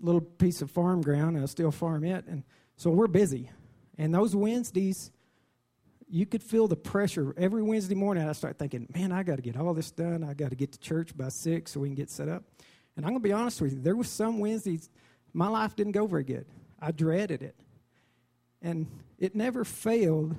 little 0.00 0.22
piece 0.22 0.62
of 0.62 0.70
farm 0.70 1.02
ground, 1.02 1.36
and 1.36 1.44
I 1.44 1.46
still 1.46 1.70
farm 1.70 2.04
it. 2.04 2.24
And 2.26 2.42
so 2.76 2.90
we're 2.90 3.06
busy. 3.06 3.50
And 3.98 4.14
those 4.14 4.34
Wednesdays, 4.34 5.10
you 6.08 6.26
could 6.26 6.42
feel 6.42 6.68
the 6.68 6.76
pressure. 6.76 7.34
Every 7.36 7.62
Wednesday 7.62 7.94
morning, 7.94 8.28
I 8.28 8.32
start 8.32 8.58
thinking, 8.58 8.88
man, 8.94 9.12
I 9.12 9.22
got 9.22 9.36
to 9.36 9.42
get 9.42 9.56
all 9.56 9.74
this 9.74 9.90
done. 9.90 10.24
I 10.24 10.34
got 10.34 10.50
to 10.50 10.56
get 10.56 10.72
to 10.72 10.78
church 10.78 11.16
by 11.16 11.28
six 11.28 11.72
so 11.72 11.80
we 11.80 11.88
can 11.88 11.94
get 11.94 12.10
set 12.10 12.28
up. 12.28 12.44
And 12.96 13.04
I'm 13.04 13.12
going 13.12 13.22
to 13.22 13.28
be 13.28 13.32
honest 13.32 13.60
with 13.60 13.72
you, 13.72 13.80
there 13.80 13.96
was 13.96 14.08
some 14.08 14.38
Wednesdays 14.38 14.88
my 15.34 15.48
life 15.48 15.74
didn't 15.74 15.92
go 15.92 16.06
very 16.06 16.22
good. 16.22 16.46
I 16.80 16.92
dreaded 16.92 17.42
it. 17.42 17.56
And 18.62 18.86
it 19.18 19.34
never 19.34 19.64
failed. 19.64 20.36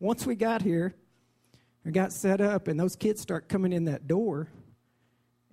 Once 0.00 0.24
we 0.24 0.36
got 0.36 0.62
here 0.62 0.94
and 1.84 1.92
got 1.92 2.12
set 2.12 2.40
up, 2.40 2.68
and 2.68 2.78
those 2.78 2.94
kids 2.94 3.20
start 3.20 3.48
coming 3.48 3.72
in 3.72 3.86
that 3.86 4.06
door, 4.06 4.48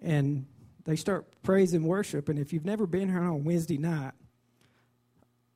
and 0.02 0.46
they 0.86 0.96
start 0.96 1.26
praise 1.42 1.74
and 1.74 1.84
worship. 1.84 2.30
And 2.30 2.38
if 2.38 2.54
you've 2.54 2.64
never 2.64 2.86
been 2.86 3.10
here 3.10 3.20
on 3.20 3.44
Wednesday 3.44 3.80
night, 3.80 4.14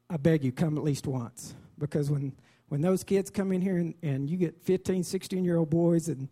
I 0.10 0.18
beg 0.18 0.44
you, 0.44 0.52
come 0.52 0.76
at 0.76 0.84
least 0.84 1.06
once. 1.06 1.54
Because 1.80 2.12
when, 2.12 2.34
when 2.68 2.82
those 2.82 3.04
kids 3.04 3.30
come 3.30 3.52
in 3.52 3.62
here 3.62 3.78
and, 3.78 3.96
and 4.04 4.30
you 4.30 4.38
get 4.38 4.62
15, 4.62 5.04
16 5.04 5.44
year 5.44 5.58
old 5.58 5.70
boys 5.70 6.08
and, 6.08 6.30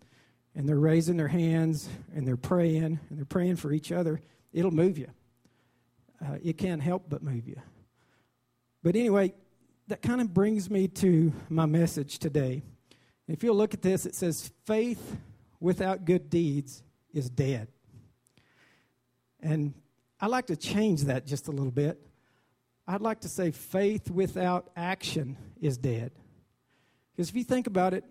and 0.55 0.67
they're 0.67 0.79
raising 0.79 1.17
their 1.17 1.27
hands 1.27 1.89
and 2.15 2.27
they're 2.27 2.37
praying 2.37 2.99
and 3.09 3.17
they're 3.17 3.25
praying 3.25 3.55
for 3.55 3.71
each 3.71 3.91
other, 3.91 4.21
it'll 4.53 4.71
move 4.71 4.97
you. 4.97 5.09
Uh, 6.23 6.37
it 6.43 6.57
can't 6.57 6.81
help 6.81 7.05
but 7.09 7.23
move 7.23 7.47
you. 7.47 7.59
But 8.83 8.95
anyway, 8.95 9.33
that 9.87 10.01
kind 10.01 10.21
of 10.21 10.33
brings 10.33 10.69
me 10.69 10.87
to 10.87 11.31
my 11.49 11.65
message 11.65 12.19
today. 12.19 12.63
If 13.27 13.43
you'll 13.43 13.55
look 13.55 13.73
at 13.73 13.81
this, 13.81 14.05
it 14.05 14.15
says, 14.15 14.51
faith 14.65 15.17
without 15.59 16.05
good 16.05 16.29
deeds 16.29 16.83
is 17.13 17.29
dead. 17.29 17.67
And 19.41 19.73
I 20.19 20.27
like 20.27 20.47
to 20.47 20.55
change 20.55 21.03
that 21.03 21.25
just 21.25 21.47
a 21.47 21.51
little 21.51 21.71
bit. 21.71 22.06
I'd 22.88 23.01
like 23.01 23.22
to 23.22 23.29
say 23.29 23.51
faith 23.51 24.10
without 24.10 24.70
action 24.75 25.38
is 25.60 25.77
dead. 25.77 26.12
Because 27.12 27.29
if 27.29 27.36
you 27.36 27.44
think 27.44 27.67
about 27.67 27.94
it, 27.94 28.06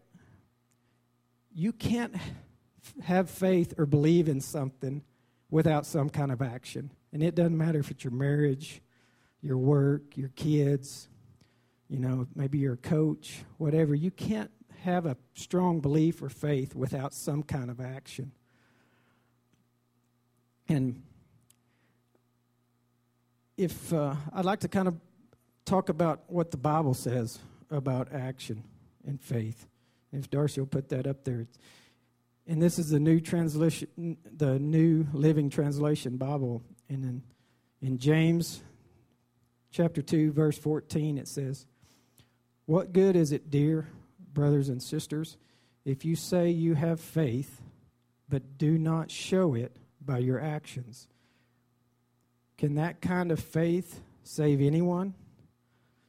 you 1.54 1.73
can't 1.73 2.14
have 3.02 3.30
faith 3.30 3.75
or 3.78 3.87
believe 3.87 4.28
in 4.28 4.40
something 4.40 5.02
without 5.50 5.87
some 5.87 6.11
kind 6.11 6.30
of 6.30 6.42
action. 6.42 6.90
And 7.12 7.23
it 7.23 7.35
doesn't 7.35 7.56
matter 7.56 7.78
if 7.78 7.90
it's 7.90 8.04
your 8.04 8.12
marriage, 8.12 8.83
your 9.40 9.56
work, 9.56 10.16
your 10.16 10.28
kids, 10.30 11.09
you 11.88 11.99
know, 11.99 12.26
maybe 12.35 12.59
you're 12.59 12.75
a 12.75 12.76
coach, 12.76 13.45
whatever. 13.59 13.95
You 13.95 14.11
can't 14.11 14.50
have 14.83 15.06
a 15.06 15.16
strong 15.35 15.80
belief 15.80 16.21
or 16.21 16.28
faith 16.28 16.75
without 16.75 17.14
some 17.14 17.42
kind 17.42 17.71
of 17.71 17.80
action. 17.80 18.33
And 20.68 21.02
if 23.56 23.92
uh, 23.92 24.14
I'd 24.32 24.44
like 24.44 24.60
to 24.60 24.68
kind 24.68 24.88
of 24.88 24.96
talk 25.64 25.88
about 25.88 26.22
what 26.28 26.50
the 26.50 26.56
Bible 26.56 26.94
says 26.94 27.38
about 27.70 28.12
action 28.12 28.64
and 29.06 29.20
faith. 29.20 29.66
If 30.12 30.30
Darcy 30.30 30.60
will 30.60 30.66
put 30.66 30.88
that 30.90 31.06
up 31.06 31.25
there. 31.25 31.46
And 32.46 32.62
this 32.62 32.78
is 32.78 32.90
the 32.90 33.00
new 33.00 33.20
translation, 33.20 34.16
the 34.36 34.58
New 34.58 35.06
Living 35.12 35.50
Translation 35.50 36.16
Bible. 36.16 36.62
And 36.88 37.04
in, 37.04 37.22
in 37.82 37.98
James 37.98 38.62
chapter 39.72 40.00
2, 40.00 40.32
verse 40.32 40.56
14, 40.56 41.18
it 41.18 41.26
says, 41.26 41.66
What 42.66 42.92
good 42.92 43.16
is 43.16 43.32
it, 43.32 43.50
dear 43.50 43.88
brothers 44.32 44.68
and 44.68 44.82
sisters, 44.82 45.36
if 45.84 46.04
you 46.04 46.14
say 46.14 46.50
you 46.50 46.75
have 46.75 47.00
faith, 47.00 47.60
but 48.28 48.58
do 48.58 48.78
not 48.78 49.10
show 49.10 49.54
it 49.54 49.76
by 50.00 50.18
your 50.18 50.40
actions? 50.40 51.08
Can 52.58 52.76
that 52.76 53.00
kind 53.00 53.30
of 53.30 53.40
faith 53.40 54.00
save 54.22 54.60
anyone? 54.60 55.14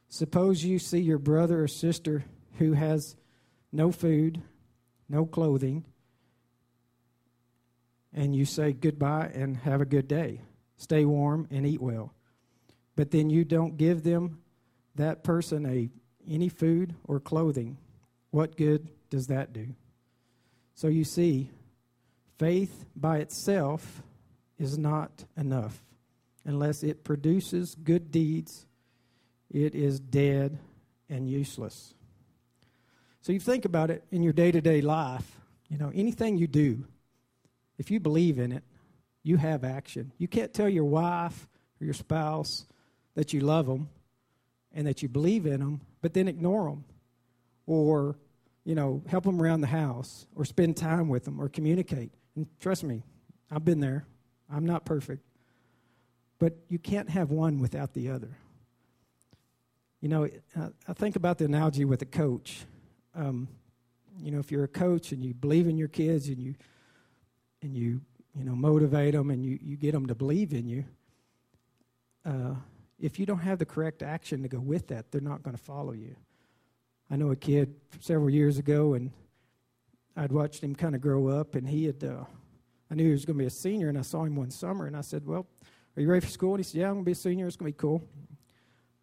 Suppose 0.08 0.64
you 0.64 0.78
see 0.78 1.00
your 1.00 1.18
brother 1.18 1.62
or 1.62 1.68
sister 1.68 2.24
who 2.58 2.72
has 2.72 3.16
no 3.70 3.92
food, 3.92 4.40
no 5.08 5.26
clothing, 5.26 5.84
and 8.14 8.34
you 8.34 8.46
say 8.46 8.72
goodbye 8.72 9.30
and 9.34 9.58
have 9.58 9.82
a 9.82 9.86
good 9.86 10.08
day. 10.08 10.40
Stay 10.78 11.04
warm 11.04 11.46
and 11.50 11.66
eat 11.66 11.82
well. 11.82 12.14
But 12.96 13.10
then 13.10 13.28
you 13.28 13.44
don't 13.44 13.76
give 13.76 14.02
them 14.02 14.40
that 14.94 15.22
person 15.22 15.66
a 15.66 15.90
any 16.26 16.48
food 16.48 16.94
or 17.04 17.20
clothing. 17.20 17.76
What 18.30 18.56
good 18.56 18.88
does 19.10 19.26
that 19.28 19.52
do? 19.52 19.68
So 20.74 20.88
you 20.88 21.04
see, 21.04 21.50
faith 22.38 22.86
by 22.96 23.18
itself 23.18 24.02
is 24.58 24.78
not 24.78 25.24
enough 25.36 25.82
unless 26.48 26.82
it 26.82 27.04
produces 27.04 27.74
good 27.74 28.10
deeds, 28.10 28.66
it 29.50 29.74
is 29.74 30.00
dead 30.00 30.58
and 31.10 31.28
useless. 31.28 31.92
So 33.20 33.32
you 33.32 33.38
think 33.38 33.66
about 33.66 33.90
it 33.90 34.02
in 34.10 34.22
your 34.22 34.32
day 34.32 34.50
to 34.50 34.62
day 34.62 34.80
life, 34.80 35.30
you 35.68 35.76
know, 35.76 35.92
anything 35.94 36.38
you 36.38 36.46
do, 36.46 36.86
if 37.76 37.90
you 37.90 38.00
believe 38.00 38.38
in 38.38 38.52
it, 38.52 38.64
you 39.22 39.36
have 39.36 39.62
action. 39.62 40.10
You 40.16 40.26
can't 40.26 40.54
tell 40.54 40.70
your 40.70 40.86
wife 40.86 41.46
or 41.82 41.84
your 41.84 41.92
spouse 41.92 42.64
that 43.14 43.34
you 43.34 43.40
love 43.40 43.66
them 43.66 43.90
and 44.72 44.86
that 44.86 45.02
you 45.02 45.08
believe 45.08 45.44
in 45.44 45.60
them, 45.60 45.82
but 46.00 46.14
then 46.14 46.28
ignore 46.28 46.70
them 46.70 46.84
or, 47.66 48.16
you 48.64 48.74
know, 48.74 49.02
help 49.06 49.24
them 49.24 49.42
around 49.42 49.60
the 49.60 49.66
house 49.66 50.26
or 50.34 50.46
spend 50.46 50.78
time 50.78 51.10
with 51.10 51.26
them 51.26 51.42
or 51.42 51.50
communicate. 51.50 52.10
And 52.36 52.46
trust 52.58 52.84
me, 52.84 53.02
I've 53.50 53.66
been 53.66 53.80
there. 53.80 54.06
I'm 54.50 54.64
not 54.64 54.86
perfect. 54.86 55.27
But 56.38 56.56
you 56.68 56.78
can't 56.78 57.08
have 57.10 57.30
one 57.30 57.58
without 57.58 57.94
the 57.94 58.10
other. 58.10 58.36
You 60.00 60.08
know, 60.08 60.28
I 60.86 60.92
think 60.92 61.16
about 61.16 61.38
the 61.38 61.44
analogy 61.46 61.84
with 61.84 62.02
a 62.02 62.06
coach. 62.06 62.64
Um, 63.14 63.48
you 64.20 64.30
know, 64.30 64.38
if 64.38 64.52
you're 64.52 64.64
a 64.64 64.68
coach 64.68 65.10
and 65.10 65.24
you 65.24 65.34
believe 65.34 65.66
in 65.66 65.76
your 65.76 65.88
kids 65.88 66.28
and 66.28 66.38
you 66.38 66.54
and 67.62 67.76
you 67.76 68.00
you 68.36 68.44
know 68.44 68.54
motivate 68.54 69.14
them 69.14 69.30
and 69.30 69.44
you, 69.44 69.58
you 69.60 69.76
get 69.76 69.92
them 69.92 70.06
to 70.06 70.14
believe 70.14 70.52
in 70.52 70.68
you, 70.68 70.84
uh, 72.24 72.54
if 73.00 73.18
you 73.18 73.26
don't 73.26 73.40
have 73.40 73.58
the 73.58 73.66
correct 73.66 74.02
action 74.02 74.42
to 74.42 74.48
go 74.48 74.60
with 74.60 74.88
that, 74.88 75.10
they're 75.10 75.20
not 75.20 75.42
going 75.42 75.56
to 75.56 75.62
follow 75.62 75.92
you. 75.92 76.14
I 77.10 77.16
know 77.16 77.30
a 77.30 77.36
kid 77.36 77.74
several 78.00 78.30
years 78.30 78.58
ago, 78.58 78.94
and 78.94 79.10
I'd 80.16 80.30
watched 80.30 80.62
him 80.62 80.74
kind 80.74 80.94
of 80.94 81.00
grow 81.00 81.28
up, 81.28 81.54
and 81.54 81.68
he 81.68 81.86
had. 81.86 82.04
Uh, 82.04 82.24
I 82.90 82.94
knew 82.94 83.04
he 83.04 83.10
was 83.10 83.26
going 83.26 83.36
to 83.36 83.42
be 83.42 83.46
a 83.46 83.50
senior, 83.50 83.88
and 83.88 83.98
I 83.98 84.02
saw 84.02 84.24
him 84.24 84.36
one 84.36 84.50
summer, 84.50 84.86
and 84.86 84.96
I 84.96 85.02
said, 85.02 85.26
"Well, 85.26 85.46
are 85.98 86.00
you 86.00 86.08
ready 86.08 86.24
for 86.24 86.30
school? 86.30 86.54
And 86.54 86.60
he 86.60 86.62
said, 86.62 86.80
Yeah, 86.80 86.86
I'm 86.86 86.94
going 86.94 87.04
to 87.04 87.06
be 87.06 87.12
a 87.12 87.16
senior. 87.16 87.48
It's 87.48 87.56
going 87.56 87.72
to 87.72 87.76
be 87.76 87.80
cool. 87.80 88.04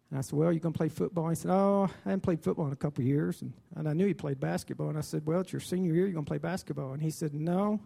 And 0.08 0.18
I 0.18 0.22
said, 0.22 0.32
Well, 0.32 0.50
you're 0.50 0.60
going 0.60 0.72
to 0.72 0.78
play 0.78 0.88
football? 0.88 1.28
He 1.28 1.34
said, 1.34 1.50
Oh, 1.50 1.90
I 2.06 2.08
haven't 2.08 2.22
played 2.22 2.42
football 2.42 2.66
in 2.68 2.72
a 2.72 2.76
couple 2.76 3.04
years. 3.04 3.42
And, 3.42 3.52
and 3.74 3.86
I 3.86 3.92
knew 3.92 4.06
he 4.06 4.14
played 4.14 4.40
basketball. 4.40 4.88
And 4.88 4.96
I 4.96 5.02
said, 5.02 5.26
Well, 5.26 5.40
it's 5.40 5.52
your 5.52 5.60
senior 5.60 5.92
year. 5.92 6.06
You're 6.06 6.14
going 6.14 6.24
to 6.24 6.30
play 6.30 6.38
basketball. 6.38 6.94
And 6.94 7.02
he 7.02 7.10
said, 7.10 7.34
No, 7.34 7.80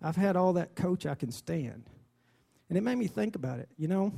I've 0.00 0.14
had 0.14 0.36
all 0.36 0.52
that 0.52 0.76
coach 0.76 1.04
I 1.04 1.16
can 1.16 1.32
stand. 1.32 1.90
And 2.68 2.78
it 2.78 2.82
made 2.82 2.96
me 2.96 3.08
think 3.08 3.34
about 3.34 3.58
it. 3.58 3.68
You 3.76 3.88
know, 3.88 4.12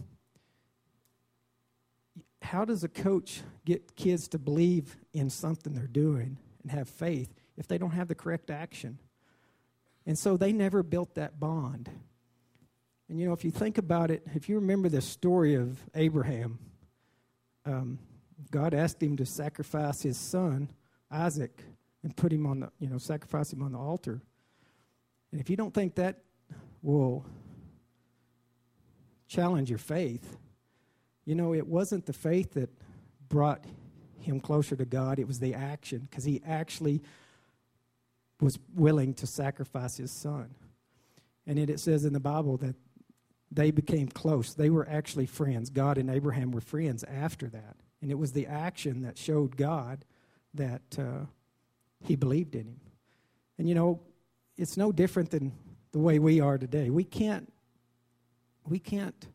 how 2.42 2.66
does 2.66 2.84
a 2.84 2.88
coach 2.88 3.40
get 3.64 3.96
kids 3.96 4.28
to 4.28 4.38
believe 4.38 4.96
in 5.14 5.30
something 5.30 5.72
they're 5.72 5.86
doing 5.86 6.36
and 6.60 6.70
have 6.72 6.90
faith 6.90 7.32
if 7.56 7.68
they 7.68 7.78
don't 7.78 7.92
have 7.92 8.08
the 8.08 8.14
correct 8.14 8.50
action? 8.50 8.98
And 10.04 10.18
so 10.18 10.36
they 10.36 10.52
never 10.52 10.82
built 10.82 11.14
that 11.14 11.40
bond. 11.40 11.88
And 13.08 13.20
you 13.20 13.26
know, 13.26 13.32
if 13.32 13.44
you 13.44 13.50
think 13.50 13.78
about 13.78 14.10
it, 14.10 14.22
if 14.34 14.48
you 14.48 14.56
remember 14.56 14.88
the 14.88 15.00
story 15.00 15.54
of 15.54 15.78
Abraham, 15.94 16.58
um, 17.64 17.98
God 18.50 18.74
asked 18.74 19.02
him 19.02 19.16
to 19.16 19.26
sacrifice 19.26 20.02
his 20.02 20.16
son, 20.16 20.68
Isaac, 21.10 21.62
and 22.02 22.16
put 22.16 22.32
him 22.32 22.46
on 22.46 22.60
the, 22.60 22.70
you 22.78 22.88
know, 22.88 22.98
sacrifice 22.98 23.52
him 23.52 23.62
on 23.62 23.72
the 23.72 23.78
altar. 23.78 24.20
And 25.32 25.40
if 25.40 25.50
you 25.50 25.56
don't 25.56 25.74
think 25.74 25.96
that 25.96 26.20
will 26.82 27.24
challenge 29.28 29.68
your 29.68 29.78
faith, 29.78 30.36
you 31.24 31.34
know, 31.34 31.54
it 31.54 31.66
wasn't 31.66 32.06
the 32.06 32.12
faith 32.12 32.54
that 32.54 32.70
brought 33.28 33.64
him 34.20 34.40
closer 34.40 34.76
to 34.76 34.84
God, 34.84 35.18
it 35.18 35.26
was 35.26 35.38
the 35.40 35.54
action, 35.54 36.06
because 36.08 36.24
he 36.24 36.40
actually 36.46 37.02
was 38.40 38.58
willing 38.74 39.14
to 39.14 39.26
sacrifice 39.26 39.96
his 39.96 40.10
son. 40.10 40.54
And 41.46 41.58
it, 41.58 41.70
it 41.70 41.80
says 41.80 42.04
in 42.04 42.12
the 42.12 42.20
Bible 42.20 42.56
that 42.58 42.74
they 43.50 43.70
became 43.70 44.08
close. 44.08 44.54
They 44.54 44.70
were 44.70 44.88
actually 44.88 45.26
friends. 45.26 45.70
God 45.70 45.98
and 45.98 46.10
Abraham 46.10 46.50
were 46.50 46.60
friends 46.60 47.04
after 47.04 47.48
that. 47.48 47.76
And 48.02 48.10
it 48.10 48.18
was 48.18 48.32
the 48.32 48.46
action 48.46 49.02
that 49.02 49.16
showed 49.16 49.56
God 49.56 50.04
that 50.54 50.82
uh, 50.98 51.26
he 52.04 52.16
believed 52.16 52.54
in 52.54 52.66
him. 52.66 52.80
And 53.58 53.68
you 53.68 53.74
know, 53.74 54.00
it's 54.56 54.76
no 54.76 54.92
different 54.92 55.30
than 55.30 55.52
the 55.92 55.98
way 55.98 56.18
we 56.18 56.40
are 56.40 56.58
today. 56.58 56.90
We 56.90 57.04
can't, 57.04 57.52
we 58.68 58.78
can't 58.78 59.26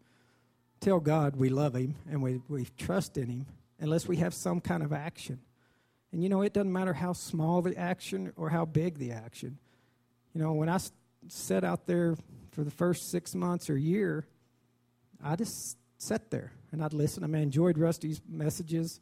tell 0.80 1.00
God 1.00 1.36
we 1.36 1.50
love 1.50 1.75
Him 1.75 1.96
and 2.10 2.22
we, 2.22 2.41
we 2.48 2.68
trust 2.77 3.18
in 3.18 3.30
Him 3.30 3.46
unless 3.80 4.08
we 4.08 4.18
have 4.18 4.34
some 4.34 4.60
kind 4.60 4.84
of 4.84 4.91
action. 4.91 5.39
And 6.12 6.22
you 6.22 6.30
know, 6.30 6.41
it 6.41 6.53
doesn't 6.53 6.72
matter 6.72 6.94
how 6.94 7.13
small 7.13 7.62
the 7.62 7.77
action 7.77 8.34
or 8.36 8.50
how 8.50 8.65
big 8.65 8.98
the 8.98 9.12
action. 9.12 9.58
You 10.34 10.41
know, 10.41 10.53
when 10.53 10.70
I 10.70 10.80
sat 11.27 11.63
out 11.63 11.88
there 11.88 12.15
for 12.51 12.63
the 12.63 12.72
first 12.72 13.10
six 13.10 13.34
months 13.34 13.70
or 13.70 13.77
year, 13.77 14.25
I 15.24 15.36
just 15.36 15.77
sat 15.98 16.29
there 16.31 16.51
and 16.72 16.84
I'd 16.84 16.93
listen. 16.93 17.24
I 17.24 17.27
mean, 17.27 17.41
I 17.41 17.43
enjoyed 17.43 17.77
Rusty's 17.77 18.22
messages, 18.27 19.00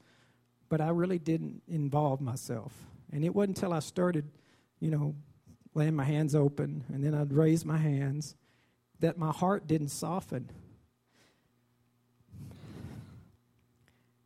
but 0.69 0.81
I 0.81 0.89
really 0.89 1.19
didn't 1.19 1.61
involve 1.67 2.21
myself. 2.21 2.73
And 3.11 3.25
it 3.25 3.33
wasn't 3.33 3.57
until 3.57 3.73
I 3.73 3.79
started, 3.79 4.29
you 4.79 4.91
know, 4.91 5.15
laying 5.73 5.95
my 5.95 6.03
hands 6.03 6.35
open 6.35 6.83
and 6.93 7.03
then 7.03 7.13
I'd 7.13 7.33
raise 7.33 7.65
my 7.65 7.77
hands 7.77 8.35
that 8.99 9.17
my 9.17 9.31
heart 9.31 9.65
didn't 9.65 9.89
soften. 9.89 10.49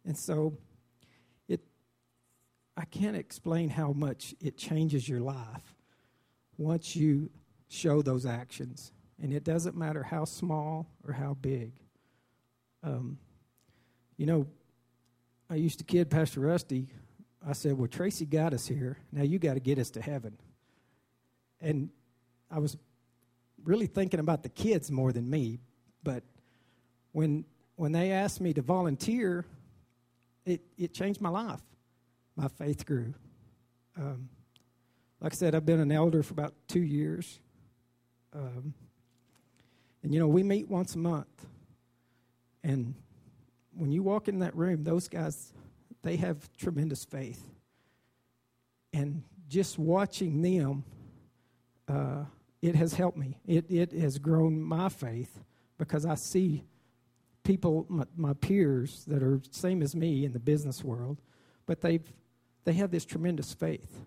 And 0.06 0.18
so 0.18 0.58
it 1.48 1.62
I 2.76 2.86
can't 2.86 3.16
explain 3.16 3.70
how 3.70 3.94
much 3.94 4.36
it 4.42 4.58
changes 4.58 5.08
your 5.08 5.22
life 5.22 5.76
once 6.58 6.96
you 6.96 7.30
show 7.70 8.02
those 8.02 8.26
actions. 8.26 8.92
And 9.24 9.32
it 9.32 9.46
doesn't 9.46 9.78
matter 9.78 10.04
how 10.04 10.26
small 10.26 10.86
or 11.08 11.14
how 11.14 11.38
big. 11.40 11.72
Um, 12.84 13.18
you 14.18 14.26
know, 14.26 14.46
I 15.50 15.56
used 15.56 15.80
to 15.80 15.86
kid 15.86 16.10
Pastor 16.10 16.42
Rusty. 16.42 16.90
I 17.48 17.54
said, 17.54 17.78
Well, 17.78 17.88
Tracy 17.88 18.26
got 18.26 18.54
us 18.54 18.68
here. 18.68 18.98
Now 19.14 19.24
you 19.24 19.40
got 19.40 19.54
to 19.54 19.62
get 19.62 19.80
us 19.80 19.92
to 19.92 20.02
heaven. 20.02 20.38
And 21.62 21.90
I 22.52 22.60
was 22.60 22.76
really 23.64 23.88
thinking 23.88 24.20
about 24.20 24.44
the 24.44 24.50
kids 24.50 24.92
more 24.92 25.14
than 25.14 25.30
me. 25.30 25.60
But 26.04 26.24
when, 27.14 27.46
when 27.78 27.94
they 27.94 28.12
asked 28.12 28.42
me 28.42 28.54
to 28.56 28.62
volunteer, 28.62 29.46
it, 30.46 30.60
it 30.78 30.94
changed 30.94 31.22
my 31.22 31.30
life. 31.30 31.62
My 32.36 32.50
faith 32.50 32.86
grew. 32.86 33.14
Um, 33.98 34.28
like 35.22 35.32
I 35.32 35.36
said, 35.36 35.56
I've 35.56 35.66
been 35.66 35.80
an 35.80 35.94
elder 35.94 36.24
for 36.24 36.34
about 36.34 36.54
two 36.68 36.84
years. 36.84 37.40
Um, 38.34 38.74
and, 40.04 40.14
you 40.14 40.20
know, 40.20 40.28
we 40.28 40.44
meet 40.44 40.70
once 40.70 40.96
a 40.96 41.00
month. 41.00 41.46
And 42.64 42.94
when 43.76 43.92
you 43.92 44.04
walk 44.04 44.28
in 44.28 44.40
that 44.40 44.56
room, 44.56 44.84
those 44.84 45.08
guys, 45.08 45.54
they 46.02 46.18
have 46.18 46.50
tremendous 46.58 47.06
faith. 47.06 47.42
And 48.92 49.24
just 49.48 49.80
watching 49.80 50.42
them, 50.42 50.84
uh, 51.88 52.26
it 52.62 52.76
has 52.76 52.94
helped 52.94 53.18
me. 53.18 53.40
It, 53.46 53.66
it 53.70 53.92
has 53.94 54.20
grown 54.20 54.62
my 54.62 54.90
faith 54.90 55.40
because 55.78 56.06
I 56.06 56.16
see 56.16 56.64
people, 57.44 57.86
my, 57.90 58.06
my 58.16 58.34
peers 58.34 59.04
that 59.08 59.24
are 59.24 59.42
same 59.52 59.82
as 59.82 59.96
me 59.96 60.26
in 60.26 60.34
the 60.34 60.40
business 60.40 60.84
world, 60.84 61.22
but 61.66 61.82
they've 61.82 62.04
they 62.66 62.74
have 62.74 62.92
this 62.92 63.06
tremendous 63.06 63.54
faith. 63.54 64.06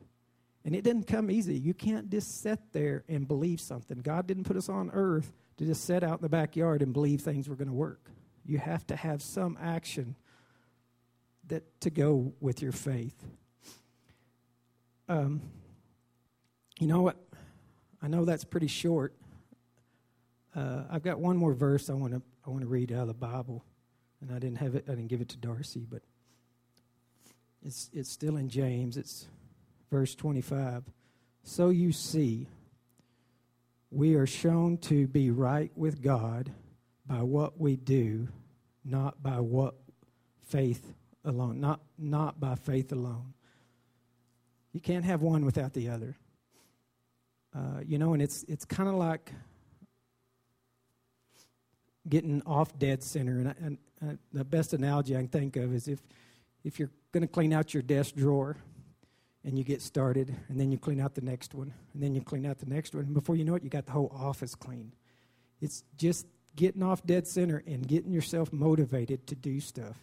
And 0.64 0.74
it 0.74 0.82
didn't 0.82 1.06
come 1.06 1.30
easy. 1.30 1.54
You 1.54 1.74
can't 1.74 2.10
just 2.10 2.40
sit 2.40 2.58
there 2.72 3.04
and 3.08 3.28
believe 3.28 3.60
something. 3.60 3.98
God 3.98 4.26
didn't 4.26 4.44
put 4.44 4.56
us 4.56 4.68
on 4.68 4.90
earth 4.92 5.30
to 5.56 5.64
just 5.64 5.84
sit 5.84 6.02
out 6.02 6.18
in 6.18 6.22
the 6.22 6.28
backyard 6.28 6.82
and 6.82 6.92
believe 6.92 7.20
things 7.20 7.48
were 7.48 7.56
going 7.56 7.68
to 7.68 7.74
work. 7.74 8.10
You 8.44 8.58
have 8.58 8.86
to 8.88 8.96
have 8.96 9.22
some 9.22 9.58
action 9.60 10.16
that 11.48 11.80
to 11.80 11.90
go 11.90 12.32
with 12.40 12.62
your 12.62 12.72
faith. 12.72 13.16
Um, 15.08 15.40
you 16.78 16.86
know 16.86 17.02
what? 17.02 17.16
I 18.02 18.08
know 18.08 18.24
that's 18.24 18.44
pretty 18.44 18.66
short. 18.66 19.14
Uh, 20.54 20.82
I've 20.90 21.02
got 21.02 21.18
one 21.18 21.36
more 21.36 21.54
verse 21.54 21.90
I 21.90 21.94
want 21.94 22.12
to 22.12 22.22
I 22.46 22.50
want 22.50 22.62
to 22.62 22.68
read 22.68 22.92
out 22.92 23.02
of 23.02 23.08
the 23.08 23.14
Bible, 23.14 23.64
and 24.20 24.30
I 24.30 24.38
didn't 24.38 24.58
have 24.58 24.74
it. 24.74 24.84
I 24.88 24.92
didn't 24.92 25.08
give 25.08 25.20
it 25.20 25.28
to 25.30 25.36
Darcy, 25.36 25.86
but 25.88 26.02
it's 27.64 27.90
it's 27.92 28.10
still 28.10 28.36
in 28.36 28.48
James. 28.48 28.96
It's 28.96 29.26
verse 29.90 30.14
twenty 30.14 30.40
five. 30.40 30.84
So 31.42 31.70
you 31.70 31.92
see, 31.92 32.48
we 33.96 34.14
are 34.14 34.26
shown 34.26 34.76
to 34.76 35.06
be 35.06 35.30
right 35.30 35.70
with 35.74 36.02
God 36.02 36.52
by 37.06 37.22
what 37.22 37.58
we 37.58 37.76
do, 37.76 38.28
not 38.84 39.22
by 39.22 39.40
what 39.40 39.74
faith 40.48 40.92
alone, 41.24 41.60
not 41.60 41.80
not 41.96 42.38
by 42.38 42.56
faith 42.56 42.92
alone. 42.92 43.32
You 44.72 44.80
can't 44.80 45.06
have 45.06 45.22
one 45.22 45.46
without 45.46 45.72
the 45.72 45.88
other. 45.88 46.14
Uh, 47.54 47.80
you 47.86 47.96
know, 47.96 48.12
and 48.12 48.20
it's 48.20 48.44
it's 48.48 48.66
kind 48.66 48.86
of 48.86 48.96
like 48.96 49.32
getting 52.06 52.42
off 52.44 52.78
dead 52.78 53.02
center. 53.02 53.38
And, 53.38 53.54
and 53.58 53.78
uh, 54.06 54.16
the 54.30 54.44
best 54.44 54.74
analogy 54.74 55.16
I 55.16 55.20
can 55.20 55.28
think 55.28 55.56
of 55.56 55.74
is 55.74 55.88
if, 55.88 56.00
if 56.64 56.78
you're 56.78 56.90
going 57.12 57.22
to 57.22 57.28
clean 57.28 57.52
out 57.52 57.72
your 57.72 57.82
desk 57.82 58.14
drawer 58.14 58.58
and 59.46 59.56
you 59.56 59.64
get 59.64 59.80
started, 59.80 60.34
and 60.48 60.60
then 60.60 60.72
you 60.72 60.76
clean 60.76 61.00
out 61.00 61.14
the 61.14 61.20
next 61.22 61.54
one, 61.54 61.72
and 61.94 62.02
then 62.02 62.14
you 62.14 62.20
clean 62.20 62.44
out 62.44 62.58
the 62.58 62.66
next 62.66 62.94
one, 62.94 63.04
and 63.04 63.14
before 63.14 63.36
you 63.36 63.44
know 63.44 63.54
it, 63.54 63.62
you 63.62 63.70
got 63.70 63.86
the 63.86 63.92
whole 63.92 64.12
office 64.14 64.56
clean. 64.56 64.92
It's 65.62 65.84
just 65.96 66.26
getting 66.56 66.82
off 66.82 67.06
dead 67.06 67.28
center 67.28 67.62
and 67.66 67.86
getting 67.86 68.12
yourself 68.12 68.52
motivated 68.52 69.26
to 69.28 69.36
do 69.36 69.60
stuff, 69.60 69.96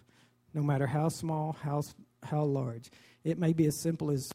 no 0.53 0.63
matter 0.63 0.87
how 0.87 1.09
small, 1.09 1.57
how, 1.61 1.83
how 2.23 2.43
large. 2.43 2.89
It 3.25 3.37
may 3.37 3.51
be 3.51 3.65
as 3.65 3.75
simple 3.75 4.09
as 4.09 4.31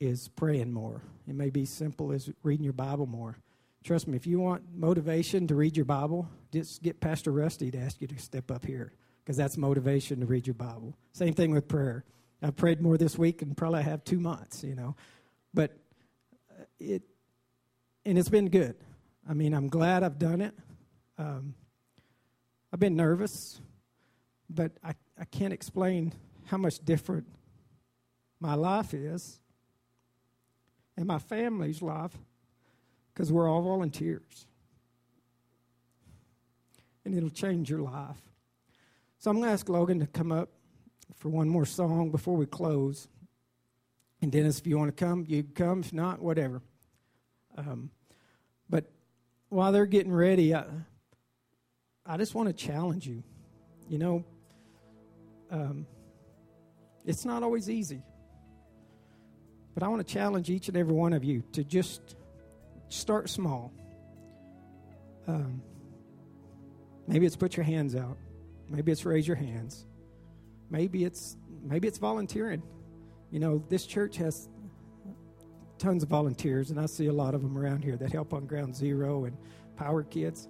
is 0.00 0.28
praying 0.28 0.72
more. 0.72 1.00
It 1.28 1.34
may 1.34 1.50
be 1.50 1.64
simple 1.64 2.12
as 2.12 2.28
reading 2.42 2.64
your 2.64 2.72
Bible 2.72 3.06
more. 3.06 3.38
Trust 3.84 4.08
me, 4.08 4.16
if 4.16 4.26
you 4.26 4.40
want 4.40 4.64
motivation 4.74 5.46
to 5.46 5.54
read 5.54 5.76
your 5.76 5.86
Bible, 5.86 6.28
just 6.52 6.82
get 6.82 7.00
Pastor 7.00 7.30
Rusty 7.30 7.70
to 7.70 7.78
ask 7.78 8.00
you 8.00 8.08
to 8.08 8.18
step 8.18 8.50
up 8.50 8.66
here 8.66 8.92
because 9.22 9.36
that's 9.36 9.56
motivation 9.56 10.20
to 10.20 10.26
read 10.26 10.46
your 10.46 10.54
Bible. 10.54 10.96
Same 11.12 11.34
thing 11.34 11.52
with 11.52 11.68
prayer. 11.68 12.04
I've 12.44 12.56
prayed 12.56 12.82
more 12.82 12.98
this 12.98 13.16
week 13.16 13.40
and 13.40 13.56
probably 13.56 13.82
have 13.82 14.04
two 14.04 14.20
months, 14.20 14.62
you 14.62 14.74
know. 14.74 14.96
But 15.54 15.74
uh, 16.50 16.64
it, 16.78 17.02
and 18.04 18.18
it's 18.18 18.28
been 18.28 18.50
good. 18.50 18.76
I 19.26 19.32
mean, 19.32 19.54
I'm 19.54 19.68
glad 19.68 20.02
I've 20.02 20.18
done 20.18 20.42
it. 20.42 20.54
Um, 21.16 21.54
I've 22.70 22.80
been 22.80 22.96
nervous, 22.96 23.62
but 24.50 24.72
I, 24.84 24.94
I 25.18 25.24
can't 25.24 25.54
explain 25.54 26.12
how 26.44 26.58
much 26.58 26.84
different 26.84 27.26
my 28.40 28.54
life 28.54 28.92
is 28.92 29.40
and 30.98 31.06
my 31.06 31.18
family's 31.18 31.80
life 31.80 32.12
because 33.14 33.32
we're 33.32 33.48
all 33.48 33.62
volunteers. 33.62 34.46
And 37.06 37.16
it'll 37.16 37.30
change 37.30 37.70
your 37.70 37.80
life. 37.80 38.20
So 39.18 39.30
I'm 39.30 39.38
going 39.38 39.48
to 39.48 39.52
ask 39.52 39.66
Logan 39.66 40.00
to 40.00 40.06
come 40.06 40.30
up 40.30 40.50
for 41.16 41.28
one 41.28 41.48
more 41.48 41.66
song 41.66 42.10
before 42.10 42.36
we 42.36 42.46
close. 42.46 43.08
And 44.20 44.32
Dennis, 44.32 44.58
if 44.58 44.66
you 44.66 44.78
want 44.78 44.96
to 44.96 45.04
come, 45.04 45.24
you 45.28 45.42
come. 45.42 45.80
If 45.80 45.92
not, 45.92 46.20
whatever. 46.20 46.62
Um, 47.56 47.90
but 48.68 48.90
while 49.48 49.72
they're 49.72 49.86
getting 49.86 50.12
ready, 50.12 50.54
I, 50.54 50.64
I 52.06 52.16
just 52.16 52.34
want 52.34 52.48
to 52.48 52.52
challenge 52.52 53.06
you. 53.06 53.22
You 53.88 53.98
know, 53.98 54.24
um, 55.50 55.86
it's 57.04 57.24
not 57.24 57.42
always 57.42 57.68
easy. 57.68 58.02
But 59.74 59.82
I 59.82 59.88
want 59.88 60.06
to 60.06 60.12
challenge 60.12 60.50
each 60.50 60.68
and 60.68 60.76
every 60.76 60.94
one 60.94 61.12
of 61.12 61.24
you 61.24 61.42
to 61.52 61.64
just 61.64 62.16
start 62.88 63.28
small. 63.28 63.72
Um, 65.26 65.62
maybe 67.06 67.26
it's 67.26 67.36
put 67.36 67.56
your 67.56 67.64
hands 67.64 67.96
out. 67.96 68.16
Maybe 68.68 68.92
it's 68.92 69.04
raise 69.04 69.26
your 69.26 69.36
hands. 69.36 69.84
Maybe 70.74 71.04
it's 71.04 71.36
maybe 71.62 71.86
it's 71.86 71.98
volunteering. 71.98 72.60
You 73.30 73.38
know, 73.38 73.62
this 73.68 73.86
church 73.86 74.16
has 74.16 74.48
tons 75.78 76.02
of 76.02 76.08
volunteers, 76.08 76.70
and 76.70 76.80
I 76.80 76.86
see 76.86 77.06
a 77.06 77.12
lot 77.12 77.32
of 77.32 77.42
them 77.42 77.56
around 77.56 77.84
here 77.84 77.96
that 77.96 78.10
help 78.10 78.34
on 78.34 78.44
Ground 78.46 78.74
Zero 78.74 79.24
and 79.24 79.36
Power 79.76 80.02
Kids. 80.02 80.48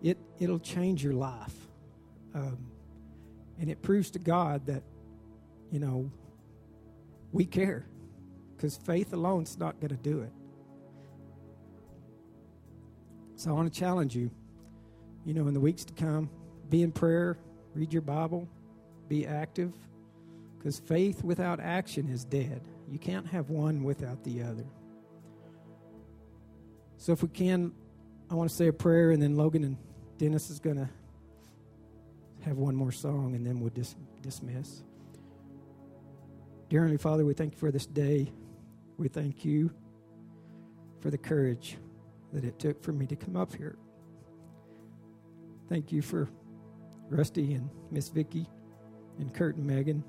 It 0.00 0.16
it'll 0.38 0.60
change 0.60 1.02
your 1.02 1.14
life, 1.14 1.56
um, 2.36 2.56
and 3.58 3.68
it 3.68 3.82
proves 3.82 4.12
to 4.12 4.20
God 4.20 4.64
that 4.66 4.84
you 5.72 5.80
know 5.80 6.08
we 7.32 7.44
care, 7.44 7.84
because 8.56 8.76
faith 8.76 9.12
alone's 9.12 9.58
not 9.58 9.80
going 9.80 9.90
to 9.90 9.96
do 10.10 10.20
it. 10.20 10.32
So 13.34 13.50
I 13.50 13.54
want 13.54 13.72
to 13.72 13.76
challenge 13.76 14.14
you, 14.14 14.30
you 15.24 15.34
know, 15.34 15.48
in 15.48 15.54
the 15.54 15.58
weeks 15.58 15.84
to 15.86 15.92
come, 15.94 16.30
be 16.70 16.84
in 16.84 16.92
prayer, 16.92 17.38
read 17.74 17.92
your 17.92 18.02
Bible, 18.02 18.48
be 19.12 19.26
active, 19.26 19.74
because 20.56 20.78
faith 20.78 21.22
without 21.22 21.60
action 21.60 22.08
is 22.08 22.24
dead. 22.24 22.62
You 22.90 22.98
can't 22.98 23.26
have 23.26 23.50
one 23.50 23.84
without 23.84 24.24
the 24.24 24.42
other. 24.42 24.64
So 26.96 27.12
if 27.12 27.22
we 27.22 27.28
can, 27.28 27.72
I 28.30 28.34
want 28.34 28.48
to 28.48 28.56
say 28.56 28.68
a 28.68 28.72
prayer, 28.72 29.10
and 29.10 29.22
then 29.22 29.36
Logan 29.36 29.64
and 29.64 29.76
Dennis 30.16 30.48
is 30.48 30.58
going 30.58 30.76
to 30.76 30.88
have 32.40 32.56
one 32.56 32.74
more 32.74 32.90
song, 32.90 33.34
and 33.34 33.46
then 33.46 33.60
we'll 33.60 33.68
dis- 33.68 33.96
dismiss. 34.22 34.82
Dear 36.70 36.80
Heavenly 36.80 36.96
Father, 36.96 37.26
we 37.26 37.34
thank 37.34 37.52
you 37.52 37.58
for 37.58 37.70
this 37.70 37.84
day. 37.84 38.32
We 38.96 39.08
thank 39.08 39.44
you 39.44 39.70
for 41.00 41.10
the 41.10 41.18
courage 41.18 41.76
that 42.32 42.44
it 42.44 42.58
took 42.58 42.82
for 42.82 42.92
me 42.92 43.06
to 43.08 43.16
come 43.16 43.36
up 43.36 43.54
here. 43.54 43.76
Thank 45.68 45.92
you 45.92 46.00
for 46.00 46.30
Rusty 47.10 47.52
and 47.52 47.68
Miss 47.90 48.08
Vicky 48.08 48.48
and 49.18 49.32
Kurt 49.32 49.56
and 49.56 49.66
Megan. 49.66 50.02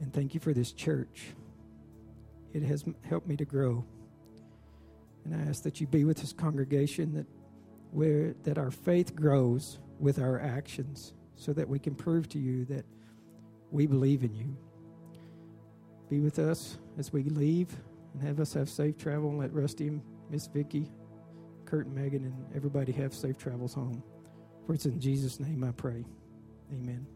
And 0.00 0.12
thank 0.12 0.34
you 0.34 0.40
for 0.40 0.52
this 0.52 0.72
church. 0.72 1.28
It 2.52 2.62
has 2.62 2.84
helped 3.08 3.26
me 3.26 3.36
to 3.36 3.44
grow. 3.44 3.84
And 5.24 5.34
I 5.34 5.48
ask 5.48 5.62
that 5.62 5.80
you 5.80 5.86
be 5.86 6.04
with 6.04 6.18
this 6.18 6.32
congregation 6.32 7.14
that 7.14 7.26
where 7.92 8.34
that 8.42 8.58
our 8.58 8.70
faith 8.70 9.14
grows 9.14 9.78
with 10.00 10.18
our 10.18 10.40
actions 10.40 11.12
so 11.36 11.52
that 11.52 11.68
we 11.68 11.78
can 11.78 11.94
prove 11.94 12.28
to 12.30 12.38
you 12.38 12.64
that 12.64 12.84
we 13.70 13.86
believe 13.86 14.24
in 14.24 14.34
you. 14.34 14.56
Be 16.08 16.20
with 16.20 16.38
us 16.38 16.78
as 16.98 17.12
we 17.12 17.22
leave 17.24 17.68
and 18.12 18.22
have 18.22 18.40
us 18.40 18.52
have 18.54 18.68
safe 18.68 18.98
travel 18.98 19.30
and 19.30 19.38
let 19.38 19.52
Rusty 19.52 19.88
and 19.88 20.02
Miss 20.30 20.46
Vicky, 20.46 20.90
Kurt 21.64 21.86
and 21.86 21.94
Megan 21.94 22.24
and 22.24 22.56
everybody 22.56 22.92
have 22.92 23.14
safe 23.14 23.38
travels 23.38 23.74
home. 23.74 24.02
For 24.66 24.74
it's 24.74 24.86
in 24.86 25.00
Jesus' 25.00 25.40
name 25.40 25.64
I 25.64 25.72
pray. 25.72 26.04
Amen. 26.72 27.06